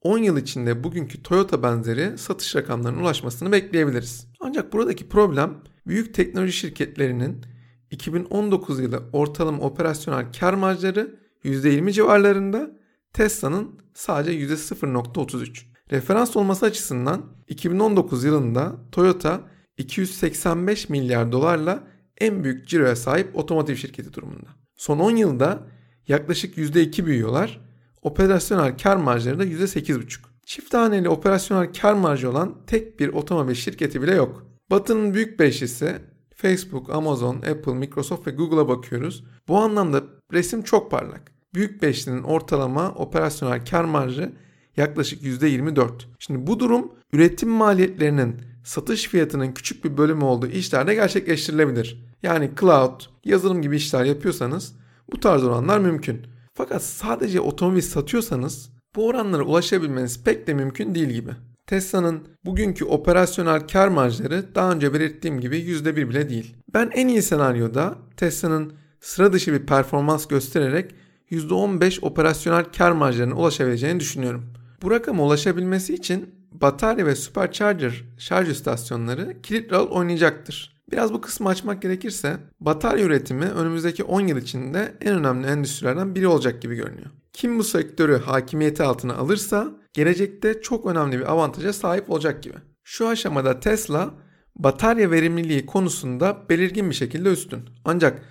10 0.02 0.18
yıl 0.18 0.36
içinde 0.36 0.84
bugünkü 0.84 1.22
Toyota 1.22 1.62
benzeri 1.62 2.18
satış 2.18 2.56
rakamlarına 2.56 3.00
ulaşmasını 3.00 3.52
bekleyebiliriz. 3.52 4.26
Ancak 4.40 4.72
buradaki 4.72 5.08
problem 5.08 5.54
büyük 5.86 6.14
teknoloji 6.14 6.52
şirketlerinin 6.52 7.42
2019 7.90 8.80
yılı 8.80 9.02
ortalama 9.12 9.62
operasyonel 9.62 10.32
kar 10.40 10.54
marjları 10.54 11.18
%20 11.44 11.92
civarlarında, 11.92 12.70
Tesla'nın 13.12 13.80
sadece 13.94 14.54
%0.33. 14.54 15.64
Referans 15.90 16.36
olması 16.36 16.66
açısından 16.66 17.22
2019 17.48 18.24
yılında 18.24 18.76
Toyota 18.92 19.40
285 19.76 20.88
milyar 20.88 21.32
dolarla 21.32 21.84
en 22.20 22.44
büyük 22.44 22.68
ciroya 22.68 22.96
sahip 22.96 23.36
otomotiv 23.36 23.74
şirketi 23.74 24.12
durumunda. 24.12 24.48
Son 24.76 24.98
10 24.98 25.16
yılda 25.16 25.66
yaklaşık 26.08 26.56
%2 26.56 27.06
büyüyorlar. 27.06 27.60
Operasyonel 28.02 28.78
kar 28.78 28.96
marjları 28.96 29.38
da 29.38 29.44
%8,5. 29.44 30.20
Çift 30.46 30.74
haneli 30.74 31.08
operasyonel 31.08 31.72
kar 31.72 31.94
marjı 31.94 32.30
olan 32.30 32.54
tek 32.66 33.00
bir 33.00 33.08
otomobil 33.08 33.54
şirketi 33.54 34.02
bile 34.02 34.14
yok. 34.14 34.46
Batı'nın 34.70 35.14
büyük 35.14 35.40
beşlisi 35.40 35.96
Facebook, 36.40 36.90
Amazon, 36.90 37.36
Apple, 37.36 37.74
Microsoft 37.74 38.26
ve 38.26 38.30
Google'a 38.30 38.68
bakıyoruz. 38.68 39.24
Bu 39.48 39.58
anlamda 39.58 40.02
resim 40.32 40.62
çok 40.62 40.90
parlak. 40.90 41.32
Büyük 41.54 41.82
beşlinin 41.82 42.22
ortalama 42.22 42.90
operasyonel 42.90 43.64
kar 43.64 43.84
marjı 43.84 44.32
yaklaşık 44.76 45.22
%24. 45.22 45.90
Şimdi 46.18 46.46
bu 46.46 46.60
durum 46.60 46.92
üretim 47.12 47.48
maliyetlerinin 47.48 48.36
satış 48.64 49.08
fiyatının 49.08 49.52
küçük 49.52 49.84
bir 49.84 49.96
bölümü 49.96 50.24
olduğu 50.24 50.46
işlerde 50.46 50.94
gerçekleştirilebilir. 50.94 52.04
Yani 52.22 52.50
cloud, 52.60 53.00
yazılım 53.24 53.62
gibi 53.62 53.76
işler 53.76 54.04
yapıyorsanız 54.04 54.76
bu 55.12 55.20
tarz 55.20 55.44
oranlar 55.44 55.78
mümkün. 55.78 56.26
Fakat 56.54 56.82
sadece 56.82 57.40
otomobil 57.40 57.80
satıyorsanız 57.80 58.72
bu 58.96 59.06
oranlara 59.06 59.42
ulaşabilmeniz 59.42 60.24
pek 60.24 60.46
de 60.46 60.54
mümkün 60.54 60.94
değil 60.94 61.08
gibi. 61.08 61.30
Tesla'nın 61.68 62.28
bugünkü 62.44 62.84
operasyonel 62.84 63.68
kar 63.68 63.88
marjları 63.88 64.54
daha 64.54 64.72
önce 64.72 64.94
belirttiğim 64.94 65.40
gibi 65.40 65.58
%1 65.58 65.96
bile 65.96 66.28
değil. 66.28 66.56
Ben 66.74 66.90
en 66.94 67.08
iyi 67.08 67.22
senaryoda 67.22 67.98
Tesla'nın 68.16 68.72
sıra 69.00 69.32
dışı 69.32 69.52
bir 69.52 69.66
performans 69.66 70.26
göstererek 70.26 70.94
%15 71.30 72.00
operasyonel 72.00 72.64
kar 72.64 72.92
marjlarına 72.92 73.34
ulaşabileceğini 73.34 74.00
düşünüyorum. 74.00 74.44
Bu 74.82 74.90
rakama 74.90 75.24
ulaşabilmesi 75.24 75.94
için 75.94 76.34
batarya 76.52 77.06
ve 77.06 77.14
supercharger 77.14 78.04
şarj 78.18 78.48
istasyonları 78.48 79.42
kilit 79.42 79.72
rol 79.72 79.90
oynayacaktır. 79.90 80.78
Biraz 80.92 81.12
bu 81.12 81.20
kısmı 81.20 81.48
açmak 81.48 81.82
gerekirse 81.82 82.36
batarya 82.60 83.04
üretimi 83.04 83.44
önümüzdeki 83.44 84.04
10 84.04 84.20
yıl 84.20 84.36
içinde 84.36 84.94
en 85.00 85.14
önemli 85.14 85.46
endüstrilerden 85.46 86.14
biri 86.14 86.26
olacak 86.26 86.62
gibi 86.62 86.74
görünüyor. 86.74 87.10
Kim 87.32 87.58
bu 87.58 87.64
sektörü 87.64 88.18
hakimiyeti 88.18 88.82
altına 88.82 89.14
alırsa 89.14 89.72
gelecekte 89.92 90.60
çok 90.60 90.86
önemli 90.86 91.18
bir 91.18 91.32
avantaja 91.32 91.72
sahip 91.72 92.10
olacak 92.10 92.42
gibi. 92.42 92.56
Şu 92.84 93.08
aşamada 93.08 93.60
Tesla 93.60 94.10
batarya 94.56 95.10
verimliliği 95.10 95.66
konusunda 95.66 96.36
belirgin 96.50 96.90
bir 96.90 96.94
şekilde 96.94 97.28
üstün. 97.28 97.60
Ancak 97.84 98.22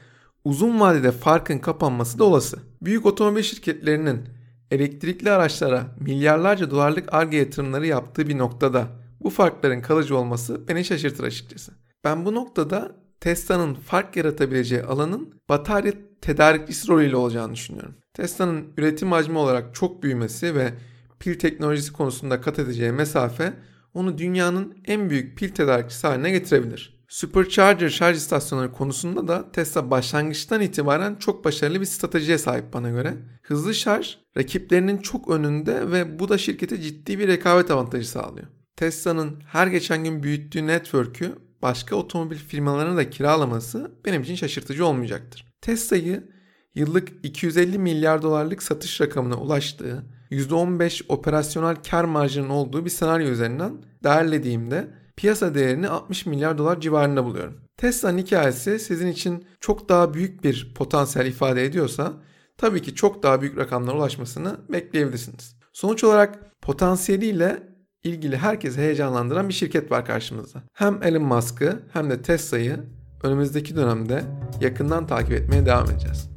uzun 0.43 0.79
vadede 0.79 1.11
farkın 1.11 1.59
kapanması 1.59 2.19
da 2.19 2.23
olası. 2.23 2.59
Büyük 2.81 3.05
otomobil 3.05 3.41
şirketlerinin 3.41 4.29
elektrikli 4.71 5.31
araçlara 5.31 5.95
milyarlarca 5.99 6.71
dolarlık 6.71 7.13
arge 7.13 7.37
yatırımları 7.37 7.87
yaptığı 7.87 8.27
bir 8.27 8.37
noktada 8.37 8.87
bu 9.19 9.29
farkların 9.29 9.81
kalıcı 9.81 10.17
olması 10.17 10.67
beni 10.67 10.85
şaşırtır 10.85 11.23
açıkçası. 11.23 11.71
Ben 12.03 12.25
bu 12.25 12.35
noktada 12.35 12.95
Tesla'nın 13.19 13.73
fark 13.73 14.15
yaratabileceği 14.15 14.83
alanın 14.83 15.33
batarya 15.49 15.93
tedarikçisi 16.21 16.87
rolüyle 16.87 17.15
olacağını 17.15 17.53
düşünüyorum. 17.53 17.95
Tesla'nın 18.13 18.73
üretim 18.77 19.11
hacmi 19.11 19.37
olarak 19.37 19.75
çok 19.75 20.03
büyümesi 20.03 20.55
ve 20.55 20.73
pil 21.19 21.39
teknolojisi 21.39 21.93
konusunda 21.93 22.41
kat 22.41 22.59
edeceği 22.59 22.91
mesafe 22.91 23.53
onu 23.93 24.17
dünyanın 24.17 24.77
en 24.85 25.09
büyük 25.09 25.37
pil 25.37 25.49
tedarikçisi 25.49 26.07
haline 26.07 26.31
getirebilir. 26.31 26.97
Supercharger 27.07 27.89
şarj 27.89 28.17
istasyonları 28.17 28.71
konusunda 28.71 29.27
da 29.27 29.51
Tesla 29.51 29.91
başlangıçtan 29.91 30.61
itibaren 30.61 31.15
çok 31.15 31.45
başarılı 31.45 31.81
bir 31.81 31.85
stratejiye 31.85 32.37
sahip 32.37 32.73
bana 32.73 32.89
göre. 32.89 33.13
Hızlı 33.41 33.73
şarj 33.73 34.17
rakiplerinin 34.37 34.97
çok 34.97 35.29
önünde 35.29 35.91
ve 35.91 36.19
bu 36.19 36.29
da 36.29 36.37
şirkete 36.37 36.81
ciddi 36.81 37.19
bir 37.19 37.27
rekabet 37.27 37.71
avantajı 37.71 38.09
sağlıyor. 38.09 38.47
Tesla'nın 38.75 39.41
her 39.47 39.67
geçen 39.67 40.03
gün 40.03 40.23
büyüttüğü 40.23 40.67
network'ü 40.67 41.35
başka 41.61 41.95
otomobil 41.95 42.37
firmalarına 42.37 42.97
da 42.97 43.09
kiralaması 43.09 43.91
benim 44.05 44.21
için 44.21 44.35
şaşırtıcı 44.35 44.85
olmayacaktır. 44.85 45.53
Tesla'yı 45.61 46.29
yıllık 46.75 47.09
250 47.23 47.79
milyar 47.79 48.21
dolarlık 48.21 48.63
satış 48.63 49.01
rakamına 49.01 49.35
ulaştığı, 49.35 50.03
%15 50.31 51.03
operasyonel 51.09 51.75
kar 51.89 52.03
marjının 52.03 52.49
olduğu 52.49 52.85
bir 52.85 52.89
senaryo 52.89 53.27
üzerinden 53.27 53.73
değerlediğimde 54.03 54.87
piyasa 55.15 55.55
değerini 55.55 55.89
60 55.89 56.25
milyar 56.25 56.57
dolar 56.57 56.79
civarında 56.79 57.25
buluyorum. 57.25 57.61
Tesla'nın 57.77 58.17
hikayesi 58.17 58.79
sizin 58.79 59.07
için 59.07 59.45
çok 59.59 59.89
daha 59.89 60.13
büyük 60.13 60.43
bir 60.43 60.73
potansiyel 60.75 61.25
ifade 61.25 61.65
ediyorsa 61.65 62.13
tabii 62.57 62.81
ki 62.81 62.95
çok 62.95 63.23
daha 63.23 63.41
büyük 63.41 63.57
rakamlara 63.57 63.97
ulaşmasını 63.97 64.57
bekleyebilirsiniz. 64.69 65.55
Sonuç 65.73 66.03
olarak 66.03 66.61
potansiyeliyle 66.61 67.63
ilgili 68.03 68.37
herkesi 68.37 68.81
heyecanlandıran 68.81 69.49
bir 69.49 69.53
şirket 69.53 69.91
var 69.91 70.05
karşımızda. 70.05 70.63
Hem 70.73 71.03
Elon 71.03 71.23
Musk'ı 71.23 71.79
hem 71.93 72.09
de 72.09 72.21
Tesla'yı 72.21 72.79
önümüzdeki 73.23 73.75
dönemde 73.75 74.23
yakından 74.61 75.07
takip 75.07 75.31
etmeye 75.31 75.65
devam 75.65 75.91
edeceğiz. 75.91 76.29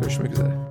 Görüşmek 0.00 0.32
üzere. 0.32 0.65